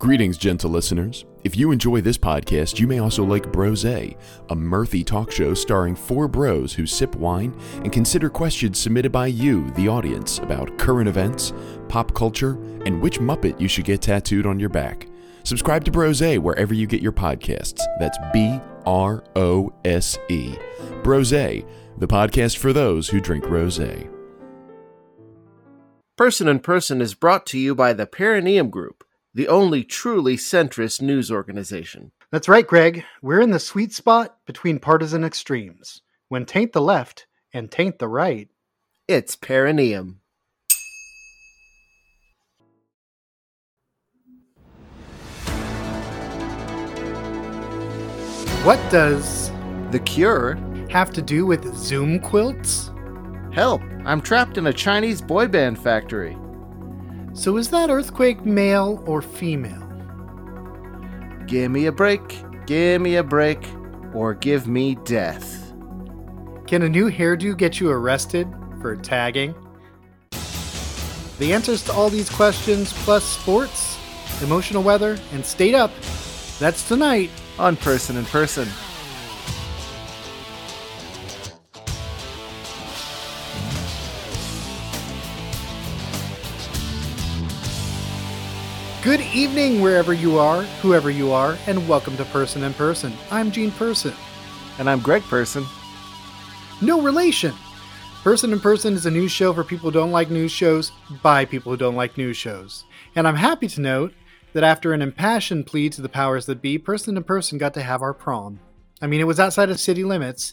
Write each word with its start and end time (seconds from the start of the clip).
Greetings, 0.00 0.38
gentle 0.38 0.70
listeners. 0.70 1.24
If 1.42 1.56
you 1.56 1.72
enjoy 1.72 2.00
this 2.00 2.16
podcast, 2.16 2.78
you 2.78 2.86
may 2.86 3.00
also 3.00 3.24
like 3.24 3.50
Brose, 3.50 3.84
a 3.84 4.16
mirthy 4.50 5.04
talk 5.04 5.32
show 5.32 5.54
starring 5.54 5.96
four 5.96 6.28
bros 6.28 6.72
who 6.72 6.86
sip 6.86 7.16
wine 7.16 7.52
and 7.82 7.90
consider 7.90 8.30
questions 8.30 8.78
submitted 8.78 9.10
by 9.10 9.26
you, 9.26 9.68
the 9.72 9.88
audience, 9.88 10.38
about 10.38 10.78
current 10.78 11.08
events, 11.08 11.52
pop 11.88 12.14
culture, 12.14 12.52
and 12.86 13.02
which 13.02 13.18
Muppet 13.18 13.60
you 13.60 13.66
should 13.66 13.86
get 13.86 14.00
tattooed 14.00 14.46
on 14.46 14.60
your 14.60 14.68
back. 14.68 15.08
Subscribe 15.42 15.84
to 15.84 15.90
Brose 15.90 16.38
wherever 16.38 16.74
you 16.74 16.86
get 16.86 17.02
your 17.02 17.10
podcasts. 17.10 17.80
That's 17.98 18.18
B 18.32 18.60
R 18.86 19.24
O 19.34 19.72
S 19.84 20.16
E. 20.28 20.54
Brose, 21.02 21.30
the 21.30 22.06
podcast 22.06 22.58
for 22.58 22.72
those 22.72 23.08
who 23.08 23.20
drink 23.20 23.50
rose. 23.50 23.80
Person 26.16 26.46
in 26.46 26.60
Person 26.60 27.00
is 27.00 27.14
brought 27.14 27.46
to 27.46 27.58
you 27.58 27.74
by 27.74 27.92
the 27.92 28.06
Perineum 28.06 28.70
Group, 28.70 29.02
the 29.34 29.48
only 29.48 29.84
truly 29.84 30.36
centrist 30.36 31.02
news 31.02 31.30
organization. 31.30 32.12
That's 32.30 32.48
right, 32.48 32.66
Greg. 32.66 33.04
We're 33.22 33.40
in 33.40 33.50
the 33.50 33.58
sweet 33.58 33.92
spot 33.92 34.36
between 34.46 34.78
partisan 34.78 35.24
extremes. 35.24 36.02
When 36.28 36.44
taint 36.44 36.72
the 36.72 36.80
left 36.80 37.26
and 37.52 37.70
taint 37.70 37.98
the 37.98 38.08
right. 38.08 38.48
It's 39.06 39.36
Perineum. 39.36 40.20
What 48.64 48.78
does 48.90 49.50
The 49.92 50.00
Cure? 50.00 50.58
have 50.90 51.10
to 51.12 51.22
do 51.22 51.46
with 51.46 51.74
Zoom 51.74 52.18
quilts? 52.18 52.90
Help! 53.52 53.82
I'm 54.04 54.20
trapped 54.20 54.58
in 54.58 54.66
a 54.66 54.72
Chinese 54.72 55.20
boy 55.20 55.48
band 55.48 55.78
factory. 55.78 56.36
So 57.32 57.56
is 57.56 57.70
that 57.70 57.90
earthquake 57.90 58.44
male 58.44 59.02
or 59.06 59.22
female? 59.22 59.84
Give 61.46 61.70
me 61.70 61.86
a 61.86 61.92
break, 61.92 62.20
give 62.66 63.00
me 63.00 63.16
a 63.16 63.22
break, 63.22 63.64
or 64.12 64.34
give 64.34 64.66
me 64.66 64.96
death. 65.04 65.72
Can 66.66 66.82
a 66.82 66.88
new 66.88 67.10
hairdo 67.10 67.56
get 67.56 67.80
you 67.80 67.90
arrested 67.90 68.48
for 68.80 68.96
tagging? 68.96 69.54
The 71.38 71.52
answers 71.52 71.84
to 71.84 71.92
all 71.92 72.10
these 72.10 72.28
questions, 72.28 72.92
plus 73.04 73.24
sports, 73.24 73.96
emotional 74.42 74.82
weather, 74.82 75.16
and 75.32 75.44
stayed 75.44 75.74
up, 75.74 75.92
that's 76.58 76.86
tonight. 76.88 77.30
On 77.58 77.76
Person 77.76 78.16
in 78.16 78.24
Person. 78.26 78.68
Good 89.08 89.22
evening, 89.32 89.80
wherever 89.80 90.12
you 90.12 90.38
are, 90.38 90.64
whoever 90.82 91.10
you 91.10 91.32
are, 91.32 91.56
and 91.66 91.88
welcome 91.88 92.14
to 92.18 92.26
Person 92.26 92.62
in 92.62 92.74
Person. 92.74 93.14
I'm 93.30 93.50
Gene 93.50 93.70
Person. 93.70 94.12
And 94.78 94.90
I'm 94.90 95.00
Greg 95.00 95.22
Person. 95.22 95.64
No 96.82 97.00
relation. 97.00 97.54
Person 98.22 98.52
in 98.52 98.60
Person 98.60 98.92
is 98.92 99.06
a 99.06 99.10
news 99.10 99.32
show 99.32 99.54
for 99.54 99.64
people 99.64 99.90
who 99.90 99.98
don't 99.98 100.12
like 100.12 100.28
news 100.28 100.52
shows 100.52 100.92
by 101.22 101.46
people 101.46 101.72
who 101.72 101.78
don't 101.78 101.96
like 101.96 102.18
news 102.18 102.36
shows. 102.36 102.84
And 103.16 103.26
I'm 103.26 103.36
happy 103.36 103.66
to 103.68 103.80
note 103.80 104.12
that 104.52 104.62
after 104.62 104.92
an 104.92 105.00
impassioned 105.00 105.64
plea 105.64 105.88
to 105.88 106.02
the 106.02 106.10
powers 106.10 106.44
that 106.44 106.60
be, 106.60 106.76
Person 106.76 107.16
in 107.16 107.24
Person 107.24 107.56
got 107.56 107.72
to 107.72 107.82
have 107.82 108.02
our 108.02 108.12
prom. 108.12 108.60
I 109.00 109.06
mean, 109.06 109.22
it 109.22 109.26
was 109.26 109.40
outside 109.40 109.70
of 109.70 109.80
city 109.80 110.04
limits, 110.04 110.52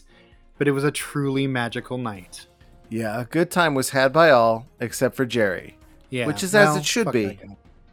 but 0.56 0.66
it 0.66 0.72
was 0.72 0.82
a 0.82 0.90
truly 0.90 1.46
magical 1.46 1.98
night. 1.98 2.46
Yeah, 2.88 3.20
a 3.20 3.26
good 3.26 3.50
time 3.50 3.74
was 3.74 3.90
had 3.90 4.14
by 4.14 4.30
all 4.30 4.66
except 4.80 5.14
for 5.14 5.26
Jerry. 5.26 5.76
Yeah, 6.08 6.26
Which 6.26 6.42
is 6.42 6.54
as 6.54 6.74
it 6.74 6.86
should 6.86 7.12
be. 7.12 7.38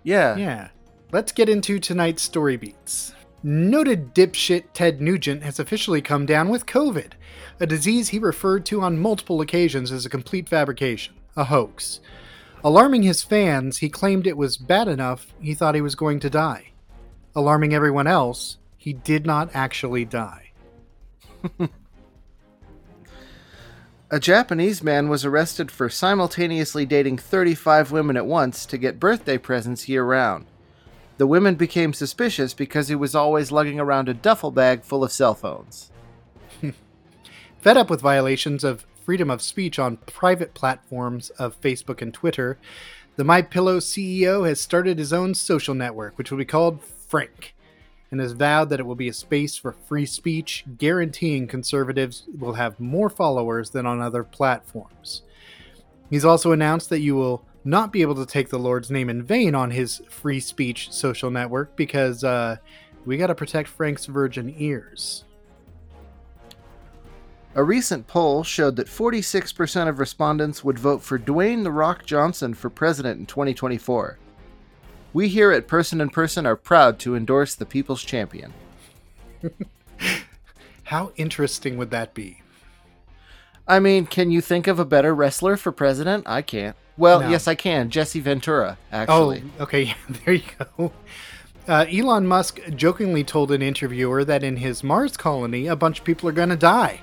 Yeah. 0.03 0.35
Yeah. 0.35 0.69
Let's 1.11 1.31
get 1.31 1.49
into 1.49 1.79
tonight's 1.79 2.23
story 2.23 2.57
beats. 2.57 3.13
Noted 3.43 4.15
dipshit 4.15 4.65
Ted 4.73 5.01
Nugent 5.01 5.43
has 5.43 5.59
officially 5.59 6.01
come 6.01 6.25
down 6.25 6.49
with 6.49 6.65
COVID, 6.65 7.11
a 7.59 7.67
disease 7.67 8.09
he 8.09 8.19
referred 8.19 8.65
to 8.67 8.81
on 8.81 8.99
multiple 8.99 9.41
occasions 9.41 9.91
as 9.91 10.05
a 10.05 10.09
complete 10.09 10.47
fabrication, 10.47 11.15
a 11.35 11.43
hoax. 11.43 11.99
Alarming 12.63 13.03
his 13.03 13.21
fans, 13.21 13.79
he 13.79 13.89
claimed 13.89 14.25
it 14.25 14.37
was 14.37 14.55
bad 14.55 14.87
enough 14.87 15.27
he 15.41 15.53
thought 15.53 15.75
he 15.75 15.81
was 15.81 15.95
going 15.95 16.19
to 16.21 16.29
die. 16.29 16.71
Alarming 17.35 17.73
everyone 17.73 18.07
else, 18.07 18.57
he 18.77 18.93
did 18.93 19.25
not 19.25 19.49
actually 19.53 20.05
die. 20.05 20.51
A 24.13 24.19
Japanese 24.19 24.83
man 24.83 25.09
was 25.09 25.25
arrested 25.25 25.71
for 25.71 25.89
simultaneously 25.89 26.85
dating 26.85 27.17
35 27.17 27.91
women 27.91 28.15
at 28.15 28.27
once 28.27 28.67
to 28.67 28.77
get 28.77 28.99
birthday 28.99 29.39
presents 29.39 29.89
year 29.89 30.03
round. 30.03 30.45
The 31.17 31.25
women 31.25 31.55
became 31.55 31.93
suspicious 31.93 32.53
because 32.53 32.89
he 32.89 32.93
was 32.93 33.15
always 33.15 33.51
lugging 33.51 33.79
around 33.79 34.07
a 34.07 34.13
duffel 34.13 34.51
bag 34.51 34.83
full 34.83 35.03
of 35.03 35.11
cell 35.11 35.33
phones. 35.33 35.89
Fed 37.57 37.75
up 37.75 37.89
with 37.89 38.01
violations 38.01 38.63
of 38.63 38.85
freedom 39.03 39.31
of 39.31 39.41
speech 39.41 39.79
on 39.79 39.97
private 40.05 40.53
platforms 40.53 41.31
of 41.31 41.59
Facebook 41.59 41.99
and 41.99 42.13
Twitter, 42.13 42.59
the 43.15 43.23
MyPillow 43.23 43.79
CEO 43.79 44.47
has 44.47 44.61
started 44.61 44.99
his 44.99 45.11
own 45.11 45.33
social 45.33 45.73
network, 45.73 46.19
which 46.19 46.29
will 46.29 46.37
be 46.37 46.45
called 46.45 46.83
Frank, 46.83 47.52
and 48.13 48.21
has 48.21 48.33
vowed 48.33 48.69
that 48.69 48.79
it 48.79 48.85
will 48.85 48.93
be 48.93 49.07
a 49.07 49.13
space 49.13 49.57
for 49.57 49.71
free 49.71 50.05
speech, 50.05 50.65
guaranteeing 50.77 51.47
conservatives 51.47 52.27
will 52.37 52.53
have 52.53 52.79
more 52.79 53.09
followers 53.09 53.71
than 53.71 53.87
on 53.87 53.99
other 53.99 54.23
platforms. 54.23 55.23
He's 56.11 56.23
also 56.23 56.51
announced 56.51 56.91
that 56.91 56.99
you 56.99 57.15
will 57.15 57.43
not 57.63 57.91
be 57.91 58.03
able 58.03 58.13
to 58.13 58.27
take 58.27 58.49
the 58.49 58.59
Lord's 58.59 58.91
name 58.91 59.09
in 59.09 59.23
vain 59.23 59.55
on 59.55 59.71
his 59.71 60.03
free 60.11 60.39
speech 60.39 60.91
social 60.91 61.31
network 61.31 61.75
because 61.75 62.23
uh, 62.23 62.57
we 63.03 63.17
got 63.17 63.27
to 63.27 63.35
protect 63.35 63.67
Frank's 63.67 64.05
virgin 64.05 64.53
ears. 64.59 65.23
A 67.55 67.63
recent 67.63 68.05
poll 68.05 68.43
showed 68.43 68.75
that 68.75 68.85
46% 68.85 69.89
of 69.89 69.97
respondents 69.97 70.63
would 70.63 70.77
vote 70.77 71.01
for 71.01 71.17
Dwayne 71.17 71.63
The 71.63 71.71
Rock 71.71 72.05
Johnson 72.05 72.53
for 72.53 72.69
president 72.69 73.19
in 73.19 73.25
2024. 73.25 74.19
We 75.13 75.27
here 75.29 75.51
at 75.51 75.67
Person 75.67 76.01
in 76.01 76.09
Person 76.09 76.45
are 76.45 76.55
proud 76.55 76.97
to 76.99 77.15
endorse 77.15 77.53
the 77.55 77.65
People's 77.65 78.03
Champion. 78.03 78.53
How 80.85 81.11
interesting 81.15 81.77
would 81.77 81.91
that 81.91 82.13
be? 82.13 82.41
I 83.67 83.79
mean, 83.79 84.05
can 84.05 84.31
you 84.31 84.41
think 84.41 84.67
of 84.67 84.79
a 84.79 84.85
better 84.85 85.13
wrestler 85.15 85.55
for 85.55 85.71
president? 85.71 86.25
I 86.27 86.41
can't. 86.41 86.75
Well, 86.97 87.21
No. 87.21 87.29
yes, 87.29 87.47
I 87.47 87.55
can. 87.55 87.89
Jesse 87.89 88.19
Ventura, 88.19 88.77
actually. 88.91 89.43
Oh, 89.59 89.63
okay. 89.63 89.95
There 90.25 90.33
you 90.33 90.43
go. 90.77 90.91
Uh, 91.67 91.85
Elon 91.91 92.27
Musk 92.27 92.59
jokingly 92.75 93.23
told 93.23 93.51
an 93.51 93.61
interviewer 93.61 94.25
that 94.25 94.43
in 94.43 94.57
his 94.57 94.83
Mars 94.83 95.15
colony, 95.15 95.67
a 95.67 95.75
bunch 95.77 95.99
of 95.99 96.05
people 96.05 96.27
are 96.27 96.33
going 96.33 96.49
to 96.49 96.57
die, 96.57 97.01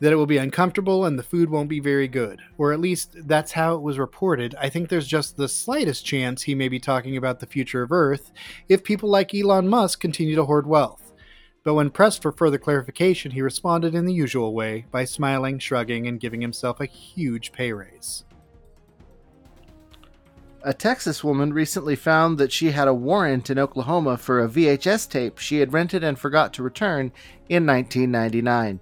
that 0.00 0.12
it 0.12 0.16
will 0.16 0.26
be 0.26 0.36
uncomfortable 0.38 1.04
and 1.04 1.18
the 1.18 1.22
food 1.22 1.50
won't 1.50 1.68
be 1.68 1.80
very 1.80 2.08
good. 2.08 2.40
Or 2.56 2.72
at 2.72 2.80
least 2.80 3.16
that's 3.26 3.52
how 3.52 3.74
it 3.74 3.82
was 3.82 3.98
reported. 3.98 4.54
I 4.60 4.68
think 4.68 4.88
there's 4.88 5.06
just 5.06 5.36
the 5.36 5.48
slightest 5.48 6.04
chance 6.04 6.42
he 6.42 6.54
may 6.54 6.68
be 6.68 6.78
talking 6.78 7.16
about 7.16 7.40
the 7.40 7.46
future 7.46 7.82
of 7.82 7.92
Earth 7.92 8.30
if 8.68 8.84
people 8.84 9.08
like 9.08 9.34
Elon 9.34 9.68
Musk 9.68 10.00
continue 10.00 10.36
to 10.36 10.44
hoard 10.44 10.66
wealth. 10.66 11.12
But 11.64 11.74
when 11.74 11.90
pressed 11.90 12.22
for 12.22 12.32
further 12.32 12.58
clarification, 12.58 13.32
he 13.32 13.42
responded 13.42 13.94
in 13.94 14.06
the 14.06 14.14
usual 14.14 14.54
way 14.54 14.86
by 14.90 15.04
smiling, 15.04 15.58
shrugging, 15.58 16.06
and 16.06 16.20
giving 16.20 16.40
himself 16.40 16.80
a 16.80 16.86
huge 16.86 17.52
pay 17.52 17.72
raise. 17.72 18.24
A 20.62 20.72
Texas 20.72 21.22
woman 21.22 21.52
recently 21.52 21.94
found 21.94 22.38
that 22.38 22.52
she 22.52 22.70
had 22.70 22.88
a 22.88 22.94
warrant 22.94 23.48
in 23.50 23.58
Oklahoma 23.58 24.16
for 24.16 24.40
a 24.40 24.48
VHS 24.48 25.08
tape 25.08 25.38
she 25.38 25.58
had 25.58 25.72
rented 25.72 26.02
and 26.02 26.18
forgot 26.18 26.52
to 26.54 26.62
return 26.62 27.12
in 27.48 27.64
1999. 27.64 28.80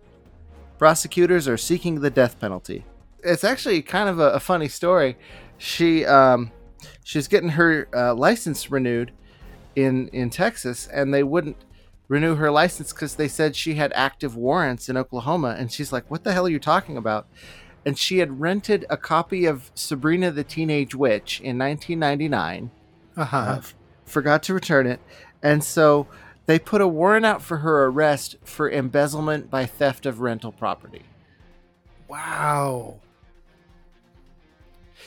Prosecutors 0.79 1.49
are 1.49 1.57
seeking 1.57 2.01
the 2.01 2.11
death 2.11 2.39
penalty. 2.39 2.85
It's 3.23 3.45
actually 3.45 3.83
kind 3.83 4.09
of 4.09 4.19
a, 4.19 4.31
a 4.33 4.41
funny 4.41 4.69
story. 4.69 5.17
She 5.59 6.05
um, 6.05 6.53
she's 7.03 7.29
getting 7.29 7.51
her 7.51 7.89
uh, 7.95 8.15
license 8.15 8.71
renewed 8.71 9.13
in 9.75 10.09
in 10.09 10.31
Texas, 10.31 10.87
and 10.87 11.13
they 11.13 11.23
wouldn't 11.23 11.57
renew 12.09 12.37
her 12.37 12.51
license 12.51 12.93
because 12.93 13.17
they 13.17 13.28
said 13.28 13.57
she 13.57 13.75
had 13.75 13.93
active 13.95 14.37
warrants 14.37 14.89
in 14.89 14.97
Oklahoma. 14.97 15.57
And 15.59 15.73
she's 15.73 15.93
like, 15.93 16.11
"What 16.11 16.25
the 16.25 16.33
hell 16.33 16.47
are 16.47 16.51
you 16.51 16.61
talking 16.61 16.97
about?" 16.97 17.27
and 17.87 17.97
she 17.97 18.19
had 18.19 18.41
rented 18.41 18.84
a 18.91 18.97
copy 18.97 19.47
of 19.47 19.71
Sabrina 19.75 20.33
the 20.33 20.43
Teenage 20.43 20.95
Witch 20.95 21.41
in 21.41 21.57
1999. 21.57 22.72
Uh-huh. 23.17 23.37
Uh, 23.37 23.57
f- 23.59 23.75
forgot 24.05 24.43
to 24.43 24.55
return 24.55 24.89
it, 24.89 25.01
and 25.43 25.63
so 25.63 26.09
they 26.47 26.59
put 26.59 26.81
a 26.81 26.89
warrant 26.89 27.27
out 27.27 27.43
for 27.43 27.59
her 27.59 27.84
arrest 27.87 28.37
for 28.45 28.71
embezzlement 28.71 29.51
by 29.51 29.66
theft 29.66 30.07
of 30.07 30.21
rental 30.21 30.53
property. 30.53 31.03
Wow. 32.09 33.01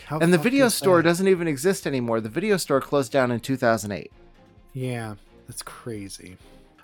How 0.05 0.19
and 0.19 0.33
the 0.33 0.37
video 0.37 0.69
store 0.69 1.01
doesn't 1.01 1.27
even 1.27 1.47
exist 1.47 1.87
anymore. 1.87 2.19
The 2.21 2.29
video 2.29 2.57
store 2.57 2.81
closed 2.81 3.11
down 3.11 3.31
in 3.31 3.39
2008. 3.39 4.11
Yeah, 4.73 5.15
that's 5.47 5.61
crazy. 5.61 6.37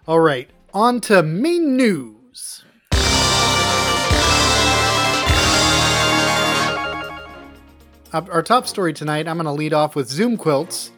All 0.07 0.19
right, 0.19 0.49
on 0.73 1.01
to 1.01 1.23
main 1.23 1.75
news. 1.75 2.63
Our 8.13 8.43
top 8.43 8.65
story 8.65 8.93
tonight, 8.93 9.27
I'm 9.27 9.35
going 9.35 9.45
to 9.45 9.51
lead 9.51 9.73
off 9.73 9.93
with 9.95 10.07
Zoom 10.07 10.37
quilts. 10.37 10.91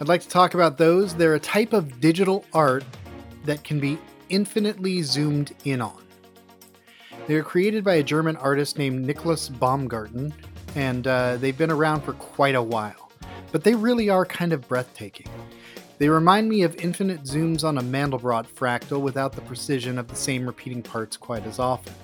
I'd 0.00 0.08
like 0.08 0.22
to 0.22 0.28
talk 0.28 0.54
about 0.54 0.76
those. 0.76 1.14
They're 1.14 1.34
a 1.34 1.40
type 1.40 1.72
of 1.72 2.00
digital 2.00 2.44
art 2.52 2.84
that 3.44 3.62
can 3.62 3.78
be 3.78 3.96
infinitely 4.28 5.02
zoomed 5.02 5.54
in 5.64 5.80
on. 5.80 6.02
They 7.28 7.36
were 7.36 7.42
created 7.42 7.84
by 7.84 7.94
a 7.94 8.02
German 8.02 8.36
artist 8.36 8.76
named 8.76 9.06
Nicholas 9.06 9.48
Baumgarten, 9.48 10.34
and 10.74 11.06
uh, 11.06 11.36
they've 11.36 11.56
been 11.56 11.70
around 11.70 12.02
for 12.02 12.14
quite 12.14 12.56
a 12.56 12.62
while. 12.62 13.12
But 13.52 13.62
they 13.62 13.76
really 13.76 14.10
are 14.10 14.26
kind 14.26 14.52
of 14.52 14.66
breathtaking. 14.66 15.28
They 15.98 16.08
remind 16.08 16.48
me 16.48 16.62
of 16.64 16.74
infinite 16.76 17.22
zooms 17.22 17.62
on 17.62 17.78
a 17.78 17.82
Mandelbrot 17.82 18.48
fractal 18.48 19.00
without 19.00 19.32
the 19.32 19.42
precision 19.42 19.96
of 19.96 20.08
the 20.08 20.16
same 20.16 20.44
repeating 20.44 20.82
parts 20.82 21.16
quite 21.16 21.46
as 21.46 21.60
often. 21.60 21.94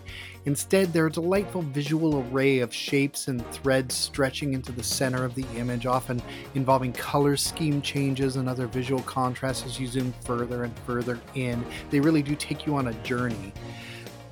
Instead, 0.47 0.93
they're 0.93 1.09
a 1.09 1.13
delightful 1.13 1.61
visual 1.61 2.25
array 2.31 2.61
of 2.61 2.73
shapes 2.73 3.29
and 3.29 3.47
threads 3.51 3.95
stretching 3.95 4.55
into 4.55 4.73
the 4.73 4.83
center 4.83 5.25
of 5.25 5.35
the 5.35 5.45
image, 5.57 5.85
often 5.85 6.23
involving 6.55 6.93
color 6.93 7.37
scheme 7.37 7.83
changes 7.83 8.37
and 8.37 8.49
other 8.49 8.67
visual 8.67 9.03
contrasts 9.03 9.67
as 9.67 9.79
you 9.79 9.87
zoom 9.87 10.15
further 10.25 10.65
and 10.65 10.79
further 10.81 11.21
in. 11.35 11.63
They 11.91 12.01
really 12.01 12.23
do 12.23 12.35
take 12.35 12.67
you 12.67 12.77
on 12.77 12.89
a 12.89 12.95
journey. 13.03 13.53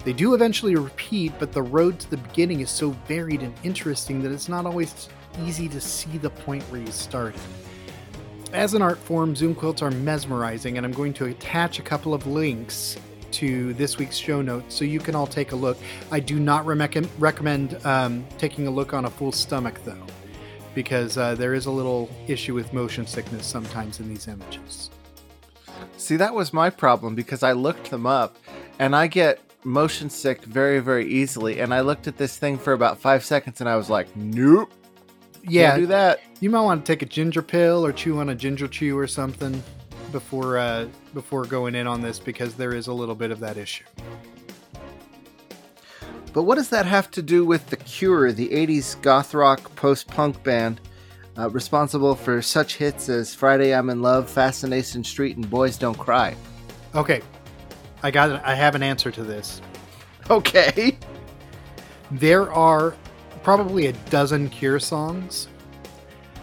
They 0.05 0.15
do 0.15 0.33
eventually 0.33 0.77
repeat, 0.77 1.33
but 1.39 1.53
the 1.53 1.63
road 1.63 2.01
to 2.01 2.11
the 2.11 2.17
beginning 2.17 2.61
is 2.61 2.71
so 2.71 2.91
varied 3.07 3.43
and 3.43 3.53
interesting 3.63 4.23
that 4.23 4.33
it's 4.33 4.49
not 4.49 4.65
always 4.65 5.11
easy 5.45 5.69
to 5.69 5.81
see 5.81 6.17
the 6.17 6.31
point 6.31 6.63
where 6.65 6.81
you 6.81 6.91
started. 6.91 7.41
As 8.55 8.73
an 8.73 8.81
art 8.81 8.97
form, 8.97 9.37
Zoom 9.37 9.55
quilts 9.55 9.83
are 9.83 9.91
mesmerizing, 9.91 10.79
and 10.79 10.87
I'm 10.87 10.93
going 10.93 11.13
to 11.15 11.27
attach 11.27 11.79
a 11.79 11.83
couple 11.83 12.15
of 12.15 12.27
links 12.27 12.97
to 13.33 13.73
this 13.75 13.99
week's 13.99 14.17
show 14.17 14.43
notes 14.43 14.75
so 14.75 14.85
you 14.85 15.01
can 15.01 15.15
all 15.15 15.27
take 15.27 15.53
a 15.53 15.57
look. 15.57 15.79
I 16.11 16.21
do 16.21 16.39
not 16.39 16.67
re- 16.67 17.09
recommend 17.19 17.85
um, 17.87 18.27
taking 18.39 18.67
a 18.67 18.71
look 18.71 18.95
on 18.95 19.05
a 19.05 19.11
full 19.11 19.33
stomach, 19.33 19.81
though, 19.85 20.07
because 20.75 21.17
uh, 21.19 21.35
there 21.35 21.55
is 21.55 21.67
a 21.67 21.71
little 21.71 22.11
issue 22.27 22.55
with 22.55 22.73
motion 22.73 23.07
sickness 23.07 23.47
sometimes 23.47 24.01
in 24.01 24.09
these 24.09 24.29
images. 24.29 24.91
See, 25.97 26.17
that 26.17 26.35
was 26.35 26.53
my 26.53 26.71
problem 26.71 27.15
because 27.15 27.43
I 27.43 27.53
looked 27.53 27.91
them 27.91 28.07
up 28.07 28.37
and 28.79 28.95
I 28.95 29.07
get 29.07 29.41
motion 29.65 30.11
sick 30.11 30.43
very, 30.43 30.81
very 30.81 31.07
easily. 31.07 31.61
And 31.61 31.75
I 31.75 31.81
looked 31.81 32.07
at 32.07 32.17
this 32.17 32.37
thing 32.37 32.59
for 32.59 32.73
about 32.73 32.99
five 32.99 33.25
seconds 33.25 33.61
and 33.61 33.69
I 33.69 33.77
was 33.77 33.91
like, 33.91 34.15
nope. 34.17 34.73
Yeah, 35.43 35.77
do 35.77 35.87
that. 35.87 36.21
You 36.41 36.51
might 36.51 36.63
want 36.63 36.85
to 36.85 36.93
take 36.93 37.03
a 37.03 37.07
ginger 37.07 37.43
pill 37.43 37.85
or 37.85 37.93
chew 37.93 38.19
on 38.19 38.29
a 38.29 38.35
ginger 38.35 38.69
chew 38.69 38.99
or 38.99 39.07
something 39.07 39.63
before 40.13 40.59
uh, 40.59 40.87
before 41.15 41.45
going 41.45 41.75
in 41.75 41.87
on 41.87 42.01
this 42.01 42.19
because 42.19 42.55
there 42.55 42.75
is 42.75 42.87
a 42.87 42.93
little 42.93 43.15
bit 43.15 43.31
of 43.31 43.41
that 43.41 43.57
issue. 43.57 43.85
But 46.33 46.43
what 46.43 46.57
does 46.57 46.69
that 46.71 46.87
have 46.87 47.11
to 47.13 47.23
do 47.23 47.45
with 47.45 47.69
The 47.69 47.77
Cure, 47.77 48.33
the 48.33 48.49
80s 48.49 49.01
goth 49.03 49.35
rock 49.35 49.75
post 49.77 50.07
punk 50.09 50.43
band 50.43 50.81
uh, 51.39 51.49
responsible 51.51 52.15
for 52.15 52.43
such 52.43 52.77
hits 52.77 53.09
as 53.09 53.35
Friday 53.35 53.75
I'm 53.75 53.91
in 53.91 54.03
Love, 54.03 54.29
Fascination 54.29 55.03
Street, 55.05 55.37
and 55.37 55.49
Boys 55.49 55.79
Don't 55.79 55.99
Cry? 55.99 56.37
Okay, 56.95 57.23
I 58.03 58.11
got 58.11 58.45
I 58.45 58.55
have 58.55 58.75
an 58.75 58.83
answer 58.83 59.11
to 59.11 59.23
this. 59.23 59.61
Okay. 60.31 60.99
There 62.11 62.53
are 62.53 62.95
probably 63.43 63.87
a 63.87 63.93
dozen 64.11 64.51
Cure 64.51 64.79
songs 64.79 65.49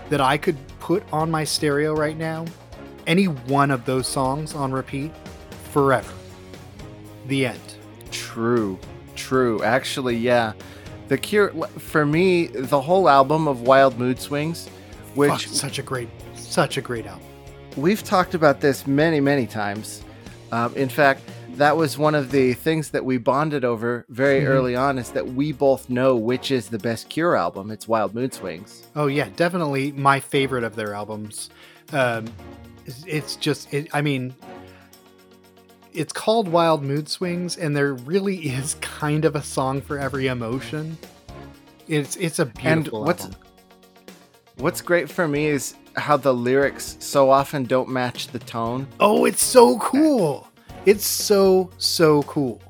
that 0.09 0.19
I 0.19 0.37
could 0.37 0.57
put 0.79 1.03
on 1.13 1.29
my 1.29 1.43
stereo 1.43 1.95
right 1.95 2.17
now. 2.17 2.45
Any 3.07 3.25
one 3.25 3.71
of 3.71 3.85
those 3.85 4.07
songs 4.07 4.53
on 4.53 4.71
repeat 4.71 5.11
forever. 5.71 6.13
The 7.27 7.47
end. 7.47 7.75
True. 8.11 8.79
True. 9.15 9.63
Actually, 9.63 10.17
yeah. 10.17 10.53
The 11.07 11.17
Cure 11.17 11.49
for 11.77 12.05
me, 12.05 12.47
the 12.47 12.81
whole 12.81 13.07
album 13.07 13.47
of 13.47 13.61
Wild 13.61 13.99
Mood 13.99 14.19
Swings, 14.19 14.67
which 15.13 15.29
Fuck, 15.29 15.41
such 15.41 15.79
a 15.79 15.83
great 15.83 16.09
such 16.35 16.77
a 16.77 16.81
great 16.81 17.05
album. 17.05 17.27
We've 17.77 18.03
talked 18.03 18.33
about 18.33 18.61
this 18.61 18.87
many, 18.87 19.19
many 19.19 19.45
times. 19.45 20.03
Um, 20.51 20.73
in 20.75 20.89
fact, 20.89 21.21
that 21.57 21.75
was 21.75 21.97
one 21.97 22.15
of 22.15 22.31
the 22.31 22.53
things 22.53 22.89
that 22.91 23.03
we 23.03 23.17
bonded 23.17 23.63
over 23.63 24.05
very 24.09 24.41
mm-hmm. 24.41 24.51
early 24.51 24.75
on 24.75 24.97
is 24.97 25.11
that 25.11 25.25
we 25.27 25.51
both 25.51 25.89
know 25.89 26.15
which 26.15 26.51
is 26.51 26.69
the 26.69 26.79
best 26.79 27.09
Cure 27.09 27.35
album. 27.35 27.71
It's 27.71 27.87
Wild 27.87 28.13
Mood 28.15 28.33
Swings. 28.33 28.87
Oh 28.95 29.07
yeah, 29.07 29.29
definitely 29.35 29.91
my 29.91 30.19
favorite 30.19 30.63
of 30.63 30.75
their 30.75 30.93
albums. 30.93 31.49
Um, 31.93 32.25
it's 32.85 33.35
just, 33.35 33.73
it, 33.73 33.87
I 33.93 34.01
mean, 34.01 34.35
it's 35.95 36.13
called 36.13 36.47
Wild 36.47 36.83
Mood 36.83 37.07
Swings, 37.07 37.57
and 37.57 37.75
there 37.75 37.93
really 37.93 38.37
is 38.47 38.75
kind 38.75 39.25
of 39.25 39.35
a 39.35 39.41
song 39.41 39.81
for 39.81 39.97
every 39.97 40.27
emotion. 40.27 40.97
It's 41.87 42.15
it's 42.15 42.39
a 42.39 42.45
beautiful 42.45 42.99
and 42.99 43.07
what's, 43.07 43.25
album. 43.25 43.39
What's 44.57 44.81
great 44.81 45.09
for 45.09 45.27
me 45.27 45.45
is 45.45 45.75
how 45.95 46.17
the 46.17 46.33
lyrics 46.33 46.97
so 46.99 47.29
often 47.29 47.63
don't 47.63 47.89
match 47.89 48.27
the 48.29 48.39
tone. 48.39 48.87
Oh, 48.99 49.25
it's 49.25 49.43
so 49.43 49.77
cool. 49.79 50.47
It's 50.85 51.05
so 51.05 51.69
so 51.77 52.23
cool. 52.23 52.61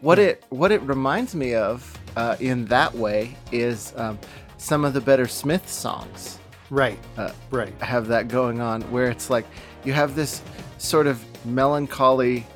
What 0.00 0.18
it 0.18 0.44
what 0.48 0.72
it 0.72 0.80
reminds 0.82 1.34
me 1.34 1.54
of 1.54 1.98
uh, 2.16 2.36
in 2.40 2.64
that 2.66 2.94
way 2.94 3.36
is 3.52 3.92
um, 3.96 4.18
some 4.56 4.84
of 4.84 4.94
the 4.94 5.00
better 5.00 5.28
Smith 5.28 5.68
songs. 5.68 6.38
Right. 6.70 6.98
Uh, 7.16 7.32
right. 7.50 7.72
I 7.80 7.84
have 7.84 8.08
that 8.08 8.28
going 8.28 8.60
on 8.60 8.82
where 8.90 9.08
it's 9.10 9.30
like 9.30 9.46
you 9.84 9.92
have 9.92 10.16
this 10.16 10.42
sort 10.78 11.06
of 11.06 11.24
melancholy 11.46 12.46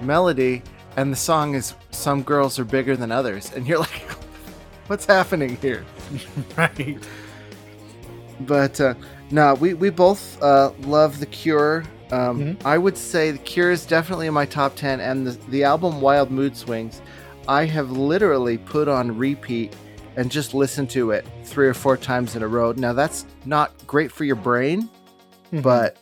melody, 0.00 0.62
and 0.96 1.12
the 1.12 1.16
song 1.16 1.54
is 1.54 1.74
"Some 1.90 2.22
girls 2.22 2.58
are 2.58 2.64
bigger 2.64 2.96
than 2.96 3.12
others," 3.12 3.52
and 3.54 3.66
you're 3.66 3.78
like, 3.78 4.10
"What's 4.86 5.04
happening 5.04 5.56
here?" 5.56 5.84
right. 6.56 6.98
But 8.40 8.80
uh, 8.80 8.94
no, 9.30 9.54
we 9.54 9.74
we 9.74 9.90
both 9.90 10.42
uh, 10.42 10.72
love 10.80 11.20
the 11.20 11.26
Cure. 11.26 11.84
Um, 12.10 12.40
mm-hmm. 12.40 12.66
I 12.66 12.78
would 12.78 12.96
say 12.96 13.32
The 13.32 13.38
Cure 13.38 13.70
is 13.70 13.84
definitely 13.84 14.28
in 14.28 14.34
my 14.34 14.46
top 14.46 14.74
10, 14.76 14.98
and 15.00 15.26
the, 15.26 15.50
the 15.50 15.64
album 15.64 16.00
Wild 16.00 16.30
Mood 16.30 16.56
Swings, 16.56 17.02
I 17.46 17.66
have 17.66 17.90
literally 17.90 18.56
put 18.56 18.88
on 18.88 19.14
repeat 19.18 19.76
and 20.18 20.32
just 20.32 20.52
listen 20.52 20.84
to 20.88 21.12
it 21.12 21.24
three 21.44 21.68
or 21.68 21.74
four 21.74 21.96
times 21.96 22.34
in 22.34 22.42
a 22.42 22.48
row. 22.48 22.72
Now, 22.72 22.92
that's 22.92 23.24
not 23.44 23.72
great 23.86 24.10
for 24.10 24.24
your 24.24 24.34
brain, 24.34 24.82
mm-hmm. 24.82 25.60
but 25.60 25.96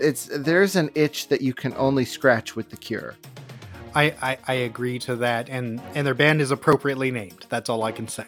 it's 0.00 0.30
there's 0.32 0.74
an 0.74 0.90
itch 0.94 1.28
that 1.28 1.42
you 1.42 1.52
can 1.52 1.74
only 1.76 2.06
scratch 2.06 2.56
with 2.56 2.70
The 2.70 2.78
Cure. 2.78 3.14
I, 3.94 4.14
I, 4.22 4.38
I 4.48 4.54
agree 4.54 4.98
to 5.00 5.16
that, 5.16 5.50
and, 5.50 5.82
and 5.94 6.06
their 6.06 6.14
band 6.14 6.40
is 6.40 6.50
appropriately 6.50 7.10
named. 7.10 7.44
That's 7.50 7.68
all 7.68 7.82
I 7.82 7.92
can 7.92 8.08
say. 8.08 8.24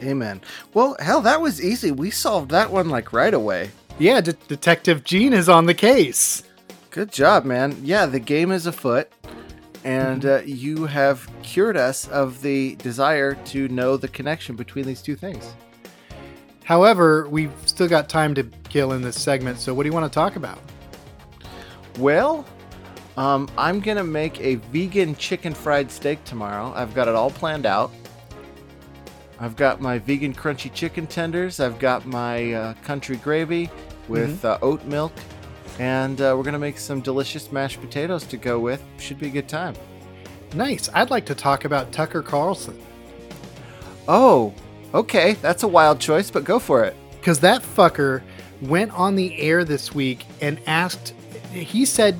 Amen. 0.00 0.40
Well, 0.74 0.96
hell, 1.00 1.22
that 1.22 1.40
was 1.40 1.60
easy. 1.60 1.90
We 1.90 2.12
solved 2.12 2.52
that 2.52 2.70
one 2.70 2.88
like 2.88 3.12
right 3.12 3.34
away. 3.34 3.70
Yeah, 3.98 4.20
De- 4.20 4.32
Detective 4.32 5.02
Gene 5.02 5.32
is 5.32 5.48
on 5.48 5.66
the 5.66 5.74
case. 5.74 6.44
Good 6.90 7.10
job, 7.10 7.44
man. 7.44 7.76
Yeah, 7.82 8.06
the 8.06 8.20
game 8.20 8.52
is 8.52 8.64
afoot, 8.66 9.10
and 9.84 10.26
uh, 10.26 10.40
you 10.44 10.86
have 10.86 11.28
cured 11.42 11.76
us 11.76 12.08
of 12.08 12.42
the 12.42 12.76
desire 12.76 13.34
to 13.46 13.68
know 13.68 13.96
the 13.96 14.08
connection 14.08 14.56
between 14.56 14.84
these 14.84 15.02
two 15.02 15.16
things. 15.16 15.54
However, 16.64 17.28
we've 17.28 17.52
still 17.64 17.88
got 17.88 18.08
time 18.08 18.34
to 18.34 18.44
kill 18.68 18.92
in 18.92 19.02
this 19.02 19.20
segment, 19.20 19.58
so 19.58 19.72
what 19.72 19.84
do 19.84 19.88
you 19.88 19.94
want 19.94 20.10
to 20.10 20.14
talk 20.14 20.36
about? 20.36 20.58
Well, 21.98 22.44
um, 23.16 23.48
I'm 23.56 23.80
going 23.80 23.96
to 23.96 24.04
make 24.04 24.40
a 24.40 24.56
vegan 24.56 25.16
chicken 25.16 25.54
fried 25.54 25.90
steak 25.90 26.22
tomorrow. 26.24 26.72
I've 26.76 26.94
got 26.94 27.08
it 27.08 27.14
all 27.14 27.30
planned 27.30 27.66
out. 27.66 27.90
I've 29.40 29.56
got 29.56 29.80
my 29.80 29.98
vegan 29.98 30.34
crunchy 30.34 30.72
chicken 30.72 31.06
tenders. 31.06 31.60
I've 31.60 31.78
got 31.78 32.06
my 32.06 32.52
uh, 32.52 32.74
country 32.84 33.16
gravy 33.16 33.70
with 34.08 34.42
mm-hmm. 34.42 34.64
uh, 34.64 34.68
oat 34.68 34.84
milk 34.84 35.12
and 35.78 36.20
uh, 36.20 36.34
we're 36.36 36.42
gonna 36.42 36.58
make 36.58 36.78
some 36.78 37.00
delicious 37.00 37.52
mashed 37.52 37.80
potatoes 37.80 38.24
to 38.24 38.36
go 38.36 38.58
with. 38.58 38.82
Should 38.98 39.18
be 39.18 39.28
a 39.28 39.30
good 39.30 39.48
time. 39.48 39.74
Nice. 40.54 40.88
I'd 40.94 41.10
like 41.10 41.26
to 41.26 41.34
talk 41.34 41.64
about 41.64 41.92
Tucker 41.92 42.22
Carlson. 42.22 42.80
Oh, 44.06 44.54
okay. 44.94 45.34
That's 45.34 45.62
a 45.62 45.68
wild 45.68 46.00
choice, 46.00 46.30
but 46.30 46.44
go 46.44 46.58
for 46.58 46.84
it. 46.84 46.96
Because 47.18 47.40
that 47.40 47.62
fucker 47.62 48.22
went 48.62 48.92
on 48.92 49.14
the 49.14 49.38
air 49.38 49.64
this 49.64 49.94
week 49.94 50.24
and 50.40 50.60
asked. 50.66 51.14
He 51.52 51.84
said 51.84 52.18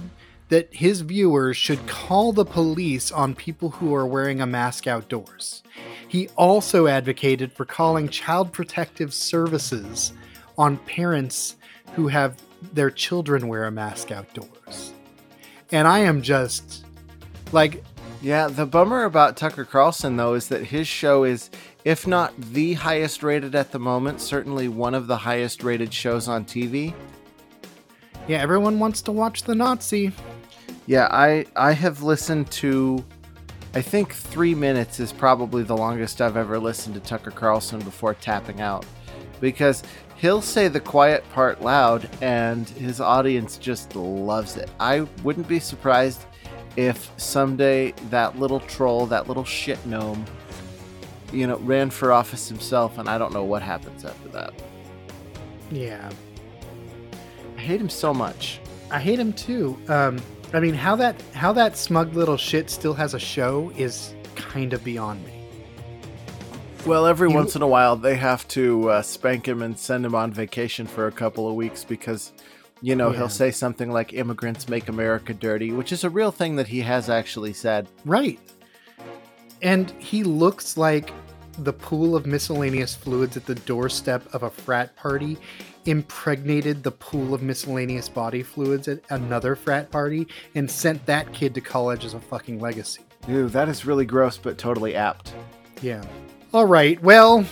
that 0.48 0.72
his 0.74 1.02
viewers 1.02 1.56
should 1.56 1.86
call 1.86 2.32
the 2.32 2.44
police 2.44 3.12
on 3.12 3.34
people 3.34 3.70
who 3.70 3.94
are 3.94 4.06
wearing 4.06 4.40
a 4.40 4.46
mask 4.46 4.86
outdoors. 4.86 5.62
He 6.06 6.28
also 6.36 6.86
advocated 6.86 7.52
for 7.52 7.64
calling 7.64 8.08
child 8.08 8.52
protective 8.52 9.12
services 9.12 10.12
on 10.56 10.78
parents 10.78 11.56
who 11.94 12.08
have 12.08 12.36
their 12.72 12.90
children 12.90 13.48
wear 13.48 13.66
a 13.66 13.70
mask 13.70 14.10
outdoors. 14.10 14.92
And 15.70 15.86
I 15.86 16.00
am 16.00 16.22
just 16.22 16.84
like. 17.52 17.84
Yeah, 18.20 18.48
the 18.48 18.66
bummer 18.66 19.04
about 19.04 19.36
Tucker 19.36 19.64
Carlson, 19.64 20.16
though, 20.16 20.34
is 20.34 20.48
that 20.48 20.64
his 20.64 20.88
show 20.88 21.22
is, 21.22 21.50
if 21.84 22.04
not 22.04 22.34
the 22.36 22.74
highest 22.74 23.22
rated 23.22 23.54
at 23.54 23.70
the 23.70 23.78
moment, 23.78 24.20
certainly 24.20 24.66
one 24.66 24.92
of 24.92 25.06
the 25.06 25.18
highest 25.18 25.62
rated 25.62 25.94
shows 25.94 26.26
on 26.26 26.44
TV. 26.44 26.94
Yeah, 28.26 28.38
everyone 28.38 28.80
wants 28.80 29.02
to 29.02 29.12
watch 29.12 29.44
the 29.44 29.54
Nazi. 29.54 30.10
Yeah, 30.86 31.06
I 31.12 31.46
I 31.54 31.72
have 31.72 32.02
listened 32.02 32.50
to 32.52 33.04
I 33.74 33.82
think 33.82 34.12
3 34.14 34.52
minutes 34.52 34.98
is 34.98 35.12
probably 35.12 35.62
the 35.62 35.76
longest 35.76 36.20
I've 36.20 36.36
ever 36.36 36.58
listened 36.58 36.94
to 36.96 37.00
Tucker 37.00 37.30
Carlson 37.30 37.78
before 37.78 38.14
tapping 38.14 38.60
out 38.60 38.84
because 39.40 39.84
he'll 40.18 40.42
say 40.42 40.68
the 40.68 40.80
quiet 40.80 41.28
part 41.32 41.62
loud 41.62 42.08
and 42.20 42.68
his 42.70 43.00
audience 43.00 43.56
just 43.56 43.94
loves 43.94 44.56
it. 44.56 44.68
I 44.80 45.00
wouldn't 45.22 45.48
be 45.48 45.60
surprised 45.60 46.24
if 46.76 47.10
someday 47.16 47.92
that 48.10 48.38
little 48.38 48.60
troll, 48.60 49.06
that 49.06 49.28
little 49.28 49.44
shit 49.44 49.84
gnome, 49.86 50.24
you 51.32 51.46
know, 51.46 51.58
ran 51.58 51.90
for 51.90 52.12
office 52.12 52.48
himself 52.48 52.98
and 52.98 53.08
I 53.08 53.16
don't 53.16 53.32
know 53.32 53.44
what 53.44 53.62
happens 53.62 54.04
after 54.04 54.28
that. 54.30 54.52
Yeah. 55.70 56.10
I 57.56 57.60
hate 57.60 57.80
him 57.80 57.88
so 57.88 58.12
much. 58.12 58.60
I 58.90 59.00
hate 59.00 59.18
him 59.18 59.32
too. 59.32 59.78
Um, 59.88 60.20
I 60.52 60.60
mean, 60.60 60.74
how 60.74 60.96
that 60.96 61.20
how 61.34 61.52
that 61.52 61.76
smug 61.76 62.14
little 62.14 62.38
shit 62.38 62.70
still 62.70 62.94
has 62.94 63.14
a 63.14 63.18
show 63.18 63.70
is 63.76 64.14
kind 64.34 64.72
of 64.72 64.82
beyond 64.82 65.24
me. 65.26 65.37
Well, 66.88 67.06
every 67.06 67.28
You- 67.28 67.34
once 67.36 67.54
in 67.54 67.60
a 67.62 67.66
while 67.66 67.96
they 67.96 68.16
have 68.16 68.48
to 68.48 68.88
uh, 68.90 69.02
spank 69.02 69.46
him 69.46 69.60
and 69.62 69.78
send 69.78 70.06
him 70.06 70.14
on 70.14 70.32
vacation 70.32 70.86
for 70.86 71.06
a 71.06 71.12
couple 71.12 71.46
of 71.46 71.54
weeks 71.54 71.84
because, 71.84 72.32
you 72.80 72.96
know, 72.96 73.10
Yeah. 73.10 73.18
he'll 73.18 73.28
say 73.28 73.50
something 73.50 73.90
like 73.90 74.14
"immigrants 74.14 74.68
make 74.70 74.88
America 74.88 75.34
dirty," 75.34 75.70
which 75.70 75.92
is 75.92 76.02
a 76.02 76.08
real 76.10 76.30
thing 76.30 76.56
that 76.56 76.68
he 76.68 76.80
has 76.80 77.10
actually 77.10 77.52
said. 77.52 77.88
Right. 78.06 78.38
And 79.60 79.92
he 79.98 80.24
looks 80.24 80.76
like 80.78 81.12
the 81.58 81.72
pool 81.74 82.16
of 82.16 82.24
miscellaneous 82.24 82.94
fluids 82.94 83.36
at 83.36 83.44
the 83.44 83.56
doorstep 83.56 84.22
of 84.32 84.42
a 84.42 84.50
frat 84.50 84.96
party 84.96 85.36
impregnated 85.84 86.84
the 86.84 86.90
pool 86.92 87.34
of 87.34 87.42
miscellaneous 87.42 88.08
body 88.08 88.42
fluids 88.42 88.88
at 88.88 89.00
another 89.10 89.56
frat 89.56 89.90
party 89.90 90.26
and 90.54 90.70
sent 90.70 91.04
that 91.06 91.32
kid 91.32 91.54
to 91.54 91.60
college 91.60 92.04
as 92.04 92.14
a 92.14 92.20
fucking 92.20 92.60
legacy. 92.60 93.02
Ew, 93.26 93.48
that 93.50 93.68
is 93.68 93.84
really 93.84 94.04
gross, 94.06 94.38
but 94.38 94.56
totally 94.56 94.94
apt. 94.94 95.34
Yeah. 95.82 96.02
All 96.54 96.64
right. 96.64 97.00
Well, 97.02 97.44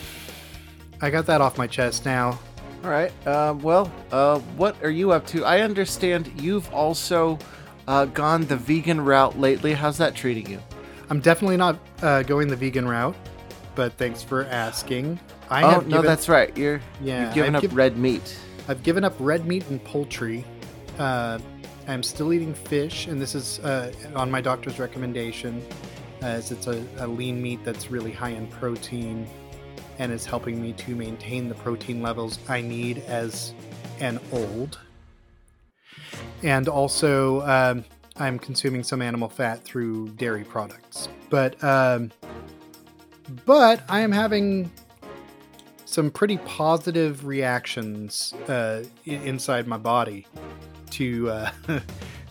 I 1.03 1.11
got 1.11 1.27
that 1.27 1.43
off 1.43 1.59
my 1.59 1.67
chest 1.67 2.07
now. 2.07 2.39
All 2.83 2.91
right. 2.91 3.13
Uh, 3.27 3.55
well, 3.61 3.93
uh, 4.11 4.39
what 4.57 4.83
are 4.83 4.91
you 4.91 5.13
up 5.13 5.27
to? 5.29 5.45
I 5.45 5.61
understand 5.61 6.33
you've 6.41 6.73
also 6.73 7.39
uh, 7.87 8.07
gone 8.07 8.47
the 8.47 8.57
vegan 8.57 9.01
route 9.01 9.39
lately. 9.39 9.75
How's 9.75 9.99
that 9.99 10.15
treating 10.15 10.49
you? 10.49 10.61
I'm 11.11 11.21
definitely 11.21 11.59
not 11.59 11.79
uh, 12.01 12.23
going 12.23 12.49
the 12.49 12.57
vegan 12.57 12.89
route, 12.89 13.15
but 13.75 13.93
thanks 13.95 14.23
for 14.23 14.45
asking. 14.47 15.21
I 15.51 15.63
oh 15.63 15.71
have 15.71 15.87
no, 15.87 15.97
given, 15.97 16.07
that's 16.07 16.29
right. 16.29 16.57
You're 16.57 16.81
Yeah, 17.03 17.27
you've 17.27 17.35
given 17.35 17.55
I've 17.55 17.65
up 17.65 17.77
red 17.77 17.99
meat. 17.99 18.39
I've 18.67 18.83
given 18.83 19.05
up 19.05 19.15
red 19.21 19.47
meat 19.47 19.69
and 19.69 19.83
poultry. 19.85 20.45
Uh, 20.99 21.39
I'm 21.87 22.03
still 22.03 22.33
eating 22.33 22.55
fish, 22.55 23.07
and 23.07 23.21
this 23.21 23.35
is 23.35 23.61
uh, 23.61 23.93
on 24.15 24.31
my 24.31 24.41
doctor's 24.41 24.79
recommendation, 24.79 25.63
as 26.23 26.51
it's 26.51 26.67
a, 26.67 26.85
a 26.99 27.07
lean 27.07 27.41
meat 27.41 27.61
that's 27.65 27.91
really 27.91 28.13
high 28.13 28.31
in 28.31 28.47
protein 28.49 29.27
and 29.99 30.13
is 30.13 30.27
helping 30.27 30.61
me 30.61 30.73
to 30.73 30.95
maintain 30.95 31.49
the 31.49 31.55
protein 31.55 32.03
levels 32.03 32.39
I 32.49 32.61
need 32.61 32.99
as 33.07 33.55
an 34.01 34.21
old. 34.33 34.79
And 36.43 36.69
also, 36.69 37.41
um, 37.43 37.85
I'm 38.17 38.39
consuming 38.39 38.83
some 38.83 39.03
animal 39.03 39.29
fat 39.29 39.63
through 39.65 40.11
dairy 40.11 40.45
products. 40.45 41.09
But 41.31 41.63
um, 41.65 42.13
but 43.45 43.83
I 43.89 44.01
am 44.01 44.13
having 44.13 44.71
some 45.85 46.11
pretty 46.11 46.39
positive 46.39 47.27
reactions 47.27 48.35
uh, 48.49 48.85
inside 49.05 49.67
my 49.67 49.79
body 49.79 50.27
to 50.91 51.31
uh, 51.31 51.51